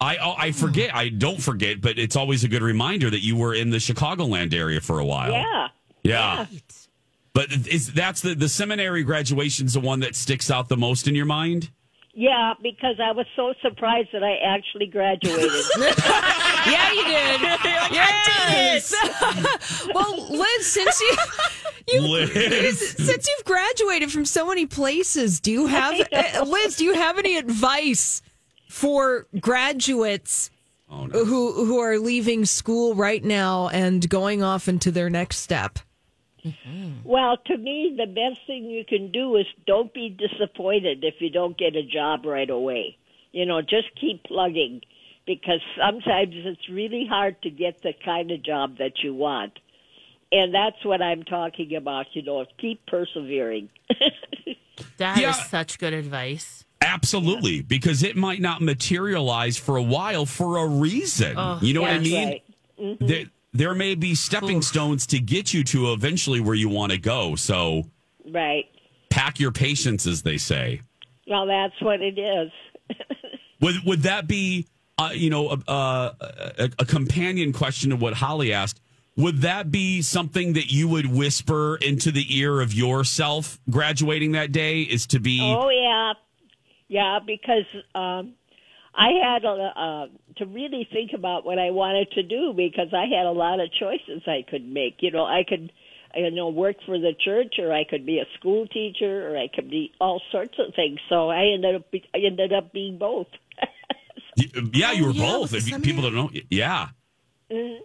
I 0.00 0.16
oh, 0.18 0.34
I 0.36 0.52
forget. 0.52 0.94
I 0.94 1.08
don't 1.10 1.40
forget, 1.40 1.80
but 1.82 1.98
it's 1.98 2.16
always 2.16 2.44
a 2.44 2.48
good 2.48 2.62
reminder 2.62 3.10
that 3.10 3.22
you 3.22 3.36
were 3.36 3.54
in 3.54 3.70
the 3.70 3.76
Chicagoland 3.76 4.54
area 4.54 4.80
for 4.80 4.98
a 4.98 5.04
while. 5.04 5.32
Yeah. 5.32 5.68
Yeah. 6.10 6.46
But 7.32 7.52
is 7.68 7.92
that's 7.92 8.20
the 8.22 8.34
the 8.34 8.48
seminary 8.48 9.04
graduation's 9.04 9.74
the 9.74 9.80
one 9.80 10.00
that 10.00 10.16
sticks 10.16 10.50
out 10.50 10.68
the 10.68 10.76
most 10.76 11.06
in 11.06 11.14
your 11.14 11.26
mind? 11.26 11.70
Yeah, 12.12 12.54
because 12.60 12.96
I 13.00 13.12
was 13.12 13.26
so 13.36 13.54
surprised 13.62 14.08
that 14.12 14.24
I 14.24 14.36
actually 14.44 14.86
graduated. 14.86 15.52
yeah, 15.78 16.92
you 16.92 17.04
did. 17.04 17.40
yes. 17.92 18.92
well, 19.94 20.28
Liz, 20.28 20.66
since 20.66 21.00
you, 21.00 21.16
you 21.88 22.00
Liz. 22.00 22.96
since 22.98 23.28
you've 23.28 23.44
graduated 23.44 24.10
from 24.10 24.24
so 24.24 24.48
many 24.48 24.66
places, 24.66 25.38
do 25.38 25.52
you 25.52 25.66
have 25.68 26.00
uh, 26.12 26.44
Liz? 26.44 26.76
Do 26.76 26.84
you 26.84 26.94
have 26.94 27.16
any 27.16 27.36
advice 27.36 28.22
for 28.68 29.28
graduates 29.40 30.50
Oh, 30.92 31.06
who 31.06 31.52
who 31.52 31.78
are 31.78 31.98
leaving 31.98 32.44
school 32.44 32.96
right 32.96 33.22
now 33.22 33.68
and 33.68 34.06
going 34.08 34.42
off 34.42 34.66
into 34.66 34.90
their 34.90 35.08
next 35.08 35.36
step? 35.36 35.78
Well, 37.04 37.36
to 37.46 37.56
me, 37.56 37.94
the 37.96 38.06
best 38.06 38.46
thing 38.46 38.64
you 38.64 38.84
can 38.84 39.10
do 39.12 39.36
is 39.36 39.46
don't 39.66 39.92
be 39.92 40.08
disappointed 40.08 41.04
if 41.04 41.14
you 41.20 41.30
don't 41.30 41.56
get 41.58 41.76
a 41.76 41.82
job 41.82 42.24
right 42.24 42.48
away. 42.50 42.96
You 43.32 43.46
know, 43.46 43.60
just 43.62 43.88
keep 44.00 44.24
plugging 44.24 44.80
because 45.26 45.60
sometimes 45.76 46.32
it's 46.34 46.68
really 46.68 47.06
hard 47.08 47.40
to 47.42 47.50
get 47.50 47.82
the 47.82 47.92
kind 48.04 48.30
of 48.30 48.42
job 48.42 48.78
that 48.78 49.02
you 49.02 49.14
want. 49.14 49.58
And 50.32 50.54
that's 50.54 50.84
what 50.84 51.02
I'm 51.02 51.24
talking 51.24 51.74
about, 51.76 52.06
you 52.14 52.22
know, 52.22 52.44
keep 52.58 52.84
persevering. 52.86 53.68
That 54.96 55.16
is 55.18 55.22
Yeah. 55.22 55.32
such 55.32 55.78
good 55.78 55.92
advice. 55.92 56.64
Absolutely, 56.80 57.60
because 57.60 58.02
it 58.02 58.16
might 58.16 58.40
not 58.40 58.62
materialize 58.62 59.58
for 59.58 59.76
a 59.76 59.82
while 59.82 60.24
for 60.24 60.56
a 60.56 60.66
reason. 60.66 61.34
Oh, 61.36 61.58
you 61.60 61.74
know 61.74 61.82
what 61.82 61.90
I 61.90 61.98
mean? 61.98 62.28
right. 62.28 62.42
Mhm. 62.80 63.06
There, 63.06 63.24
there 63.52 63.74
may 63.74 63.94
be 63.94 64.14
stepping 64.14 64.62
stones 64.62 65.06
to 65.08 65.18
get 65.18 65.52
you 65.52 65.64
to 65.64 65.92
eventually 65.92 66.40
where 66.40 66.54
you 66.54 66.68
want 66.68 66.92
to 66.92 66.98
go. 66.98 67.34
So 67.36 67.84
Right. 68.28 68.66
pack 69.10 69.40
your 69.40 69.52
patience, 69.52 70.06
as 70.06 70.22
they 70.22 70.36
say. 70.38 70.82
Well, 71.26 71.46
that's 71.46 71.80
what 71.80 72.00
it 72.00 72.18
is. 72.18 72.50
Would 73.60 73.84
would 73.84 74.02
that 74.02 74.26
be, 74.26 74.66
uh, 74.96 75.10
you 75.12 75.28
know, 75.28 75.50
a, 75.50 75.58
a, 75.70 76.14
a, 76.58 76.70
a 76.80 76.84
companion 76.86 77.52
question 77.52 77.90
to 77.90 77.96
what 77.96 78.14
Holly 78.14 78.52
asked? 78.54 78.80
Would 79.16 79.42
that 79.42 79.70
be 79.70 80.00
something 80.00 80.54
that 80.54 80.72
you 80.72 80.88
would 80.88 81.06
whisper 81.06 81.76
into 81.76 82.10
the 82.10 82.24
ear 82.38 82.62
of 82.62 82.72
yourself 82.72 83.60
graduating 83.68 84.32
that 84.32 84.50
day? 84.50 84.80
Is 84.80 85.06
to 85.08 85.20
be 85.20 85.40
Oh 85.42 85.68
yeah, 85.68 86.14
yeah. 86.88 87.18
Because 87.24 87.66
um, 87.94 88.32
I 88.94 89.10
had 89.22 89.44
a, 89.44 89.48
uh, 89.48 90.06
to 90.38 90.46
really 90.46 90.88
think 90.92 91.12
about 91.14 91.44
what 91.44 91.58
I 91.58 91.70
wanted 91.70 92.10
to 92.12 92.22
do 92.22 92.52
because 92.56 92.88
I 92.92 93.06
had 93.06 93.26
a 93.26 93.30
lot 93.32 93.60
of 93.60 93.70
choices 93.72 94.22
I 94.26 94.44
could 94.48 94.66
make. 94.68 94.96
You 95.00 95.10
know, 95.12 95.24
I 95.24 95.44
could, 95.48 95.72
you 96.14 96.30
know, 96.32 96.48
work 96.48 96.76
for 96.86 96.98
the 96.98 97.12
church, 97.24 97.54
or 97.58 97.72
I 97.72 97.84
could 97.84 98.04
be 98.04 98.18
a 98.18 98.24
school 98.38 98.66
teacher, 98.66 99.30
or 99.32 99.36
I 99.38 99.46
could 99.54 99.70
be 99.70 99.92
all 100.00 100.20
sorts 100.32 100.54
of 100.58 100.74
things. 100.74 100.98
So 101.08 101.30
I 101.30 101.46
ended 101.54 101.76
up, 101.76 101.90
be, 101.90 102.02
I 102.14 102.18
ended 102.18 102.52
up 102.52 102.72
being 102.72 102.98
both. 102.98 103.28
yeah, 104.74 104.92
you 104.92 105.04
were 105.04 105.10
Oh, 105.10 105.14
yeah, 105.14 105.32
both. 105.32 105.54
If 105.54 105.68
you- 105.68 105.78
people 105.78 106.02
don't 106.02 106.14
know, 106.14 106.30
yeah. 106.50 106.88
Mhm. 107.50 107.78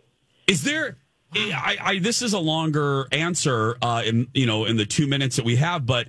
Is 0.47 0.63
there? 0.63 0.97
I, 1.37 1.77
I 1.81 1.99
this 1.99 2.21
is 2.21 2.31
a 2.33 2.39
longer 2.39 3.07
answer, 3.11 3.77
uh, 3.81 4.03
in 4.05 4.27
you 4.33 4.45
know, 4.45 4.63
in 4.65 4.77
the 4.77 4.85
two 4.85 5.05
minutes 5.05 5.35
that 5.35 5.43
we 5.45 5.57
have, 5.57 5.85
but 5.85 6.07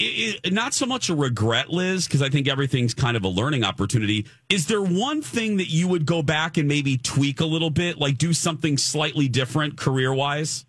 i 0.00 0.34
i 0.44 0.48
not 0.50 0.74
so 0.74 0.86
much 0.86 1.08
a 1.08 1.14
regret, 1.14 1.70
Liz, 1.70 2.06
because 2.06 2.22
I 2.22 2.28
think 2.28 2.48
everything's 2.48 2.94
kind 2.94 3.16
of 3.16 3.24
a 3.24 3.28
learning 3.28 3.64
opportunity. 3.64 4.26
Is 4.48 4.66
there 4.66 4.82
one 4.82 5.22
thing 5.22 5.56
that 5.56 5.68
you 5.68 5.88
would 5.88 6.06
go 6.06 6.22
back 6.22 6.56
and 6.56 6.68
maybe 6.68 6.96
tweak 6.96 7.40
a 7.40 7.46
little 7.46 7.70
bit, 7.70 7.98
like 7.98 8.18
do 8.18 8.32
something 8.32 8.78
slightly 8.78 9.28
different 9.28 9.76
career 9.76 10.12
wise? 10.14 10.64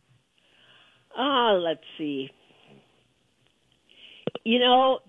Ah, 1.15 1.51
let's 1.53 1.83
see. 1.97 2.31
You 4.43 4.59
know, 4.59 4.99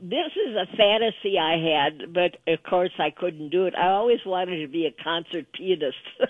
this 0.00 0.32
is 0.48 0.54
a 0.56 0.66
fantasy 0.76 1.38
I 1.38 1.58
had, 1.58 2.12
but 2.14 2.36
of 2.46 2.62
course 2.62 2.92
I 2.98 3.10
couldn't 3.10 3.50
do 3.50 3.66
it. 3.66 3.74
I 3.74 3.88
always 3.88 4.20
wanted 4.24 4.60
to 4.60 4.68
be 4.68 4.86
a 4.86 5.02
concert 5.02 5.46
pianist. 5.52 5.96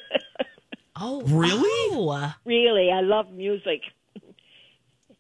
Oh, 0.99 1.21
really? 1.23 2.33
really, 2.47 2.91
I 2.91 3.03
love 3.03 3.31
music. 3.31 3.83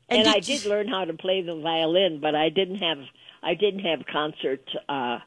And 0.08 0.18
And, 0.20 0.24
did 0.26 0.34
I 0.34 0.36
you- 0.36 0.58
did 0.60 0.66
learn 0.68 0.88
how 0.88 1.04
to 1.04 1.14
play 1.14 1.42
the 1.42 1.56
violin, 1.56 2.20
but 2.20 2.34
I 2.34 2.48
didn't 2.48 2.76
have 2.76 2.98
I 3.42 3.54
didn't 3.54 3.80
have 3.80 4.04
concert 4.06 4.62
uh, 4.88 5.18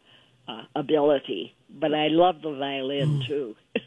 uh, 0.47 0.63
ability. 0.75 1.55
But 1.69 1.93
I 1.93 2.07
love 2.07 2.41
the 2.41 2.53
violin 2.55 3.23
too. 3.27 3.55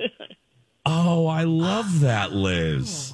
Oh, 0.85 1.27
I 1.29 1.45
love 1.45 2.01
that, 2.01 2.33
Liz. 2.33 3.13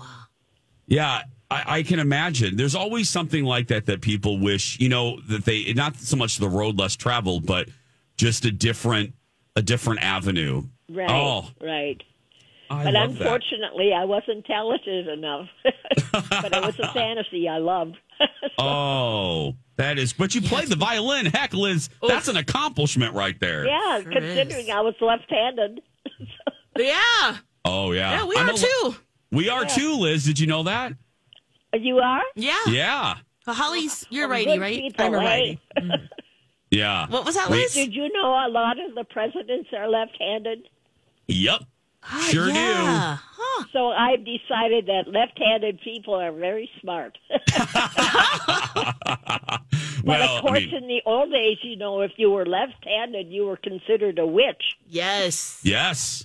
Yeah, 0.86 1.22
I, 1.50 1.64
I 1.78 1.82
can 1.82 1.98
imagine. 1.98 2.56
There's 2.56 2.74
always 2.74 3.10
something 3.10 3.44
like 3.44 3.66
that 3.68 3.84
that 3.86 4.00
people 4.00 4.38
wish, 4.38 4.80
you 4.80 4.88
know, 4.88 5.20
that 5.28 5.44
they 5.44 5.74
not 5.74 5.96
so 5.96 6.16
much 6.16 6.38
the 6.38 6.48
road 6.48 6.78
less 6.78 6.96
traveled, 6.96 7.44
but 7.44 7.68
just 8.16 8.46
a 8.46 8.50
different 8.50 9.12
a 9.54 9.60
different 9.60 10.00
avenue. 10.02 10.62
right, 10.88 11.10
Oh, 11.10 11.50
right. 11.60 12.02
I 12.70 12.84
but 12.84 12.94
love 12.94 13.16
that. 13.18 13.22
unfortunately, 13.22 13.92
I 13.94 14.04
wasn't 14.04 14.44
talented 14.44 15.08
enough. 15.08 15.48
but 16.12 16.52
it 16.54 16.62
was 16.64 16.78
a 16.78 16.92
fantasy 16.92 17.48
I 17.48 17.58
loved. 17.58 17.96
Oh, 18.58 19.54
that 19.76 19.96
is. 19.98 20.12
But 20.12 20.34
you 20.34 20.40
played 20.42 20.66
the 20.68 20.74
violin. 20.76 21.26
Heck, 21.26 21.54
Liz, 21.54 21.88
that's 22.06 22.26
an 22.26 22.36
accomplishment 22.36 23.14
right 23.14 23.38
there. 23.38 23.64
Yeah, 23.66 24.00
considering 24.02 24.70
I 24.72 24.80
was 24.80 24.94
left-handed. 25.00 25.80
yeah. 26.76 27.36
Oh 27.64 27.92
yeah. 27.92 28.12
Yeah, 28.18 28.24
we 28.26 28.36
I'm 28.36 28.48
are 28.48 28.52
a- 28.52 28.56
too. 28.56 28.96
We 29.30 29.48
are 29.48 29.62
Yeah. 29.62 29.68
too, 29.68 29.92
Liz. 29.94 30.24
Did 30.24 30.40
you 30.40 30.48
know 30.48 30.64
that? 30.64 30.94
You 31.72 31.98
are? 31.98 32.22
Yeah. 32.34 32.56
Yeah. 32.68 33.14
Well, 33.46 33.54
Holly's, 33.54 34.04
you're 34.10 34.26
righty, 34.28 34.58
right? 34.58 34.76
people, 34.78 35.04
I'm 35.04 35.14
a 35.14 35.18
righty. 35.18 35.60
Mm. 35.78 36.08
Yeah. 36.70 37.06
What 37.08 37.24
was 37.24 37.34
that, 37.36 37.48
Wait. 37.50 37.58
Liz? 37.60 37.74
Did 37.74 37.94
you 37.94 38.10
know 38.12 38.30
a 38.46 38.48
lot 38.50 38.76
of 38.80 38.94
the 38.94 39.04
presidents 39.04 39.68
are 39.76 39.88
left-handed? 39.88 40.68
Yep. 41.28 41.62
Ah, 42.02 42.28
sure 42.30 42.48
yeah. 42.48 43.18
So 43.72 43.88
I've 43.88 44.24
decided 44.24 44.86
that 44.86 45.08
left-handed 45.08 45.80
people 45.82 46.14
are 46.14 46.32
very 46.32 46.70
smart. 46.80 47.18
but 47.28 47.44
Well, 50.04 50.36
of 50.36 50.42
course, 50.42 50.58
I 50.58 50.60
mean, 50.60 50.74
in 50.74 50.86
the 50.88 51.02
old 51.04 51.32
days, 51.32 51.58
you 51.62 51.76
know, 51.76 52.00
if 52.02 52.12
you 52.16 52.30
were 52.30 52.46
left-handed, 52.46 53.26
you 53.28 53.46
were 53.46 53.56
considered 53.56 54.18
a 54.18 54.26
witch. 54.26 54.62
Yes. 54.86 55.60
yes. 55.62 56.24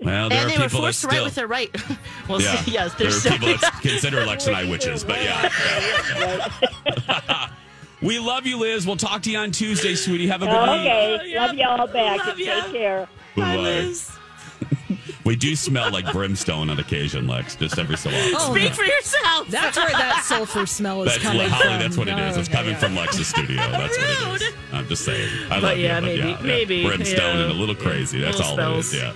Well, 0.00 0.28
there 0.28 0.38
and 0.38 0.46
are 0.46 0.52
they 0.52 0.58
were 0.58 0.64
people 0.68 0.80
that 0.80 0.86
forced 0.86 1.00
to 1.02 1.06
still. 1.06 1.20
wait 1.20 1.24
with 1.24 1.34
their 1.36 1.46
right. 1.46 1.70
well, 2.28 2.40
yeah. 2.40 2.56
see, 2.56 2.70
yes, 2.72 2.94
there 2.94 3.08
are 3.08 3.12
still 3.12 3.38
people 3.38 3.56
that 3.58 3.78
consider 3.80 4.20
election 4.20 4.54
eye 4.54 4.68
witches, 4.68 5.04
but 5.04 5.22
yeah. 5.22 5.48
We 8.02 8.18
love 8.18 8.46
you, 8.46 8.58
Liz. 8.58 8.86
We'll 8.86 8.96
talk 8.96 9.22
to 9.22 9.30
you 9.30 9.38
on 9.38 9.50
Tuesday, 9.52 9.94
sweetie. 9.94 10.26
Have 10.26 10.42
a 10.42 10.46
good 10.46 10.52
night. 10.52 10.80
Okay, 10.80 11.38
love 11.38 11.54
you 11.54 11.66
all 11.66 11.86
back. 11.86 12.18
Love 12.18 12.28
and 12.36 12.38
ya. 12.40 12.62
Take 12.64 12.72
care. 12.72 13.08
Bye-bye. 13.36 13.94
We 15.24 15.36
do 15.36 15.56
smell 15.56 15.90
like 15.90 16.12
brimstone 16.12 16.68
on 16.68 16.78
occasion, 16.78 17.26
Lex, 17.26 17.56
just 17.56 17.78
every 17.78 17.96
so 17.96 18.10
often. 18.10 18.34
Oh, 18.36 18.54
Speak 18.54 18.74
for 18.74 18.84
yourself. 18.84 19.48
That's 19.48 19.74
where 19.76 19.88
that 19.88 20.22
sulfur 20.24 20.66
smell 20.66 21.02
is 21.02 21.12
That's 21.12 21.22
coming 21.22 21.48
Holly. 21.48 21.62
from. 21.64 21.78
That's 21.80 21.96
what 21.96 22.08
it 22.08 22.18
is. 22.18 22.36
It's 22.36 22.48
Okay, 22.48 22.58
coming 22.58 22.72
yeah. 22.72 22.78
from 22.78 22.94
Lex's 22.94 23.26
studio. 23.28 23.56
That's 23.56 23.96
what 23.96 24.42
it 24.42 24.42
is. 24.42 24.54
I'm 24.72 24.86
just 24.86 25.04
saying. 25.06 25.30
I 25.46 25.60
But 25.60 25.62
love 25.62 25.78
yeah, 25.78 25.98
you, 26.00 26.04
maybe- 26.06 26.28
yeah, 26.28 26.40
maybe, 26.42 26.84
brimstone 26.86 27.36
yeah. 27.36 27.42
and 27.44 27.50
a 27.52 27.54
little 27.54 27.74
crazy. 27.74 28.20
That's 28.20 28.38
Little 28.38 28.60
all 28.60 28.74
it 28.74 28.78
is. 28.80 28.94
Yeah. 28.94 29.14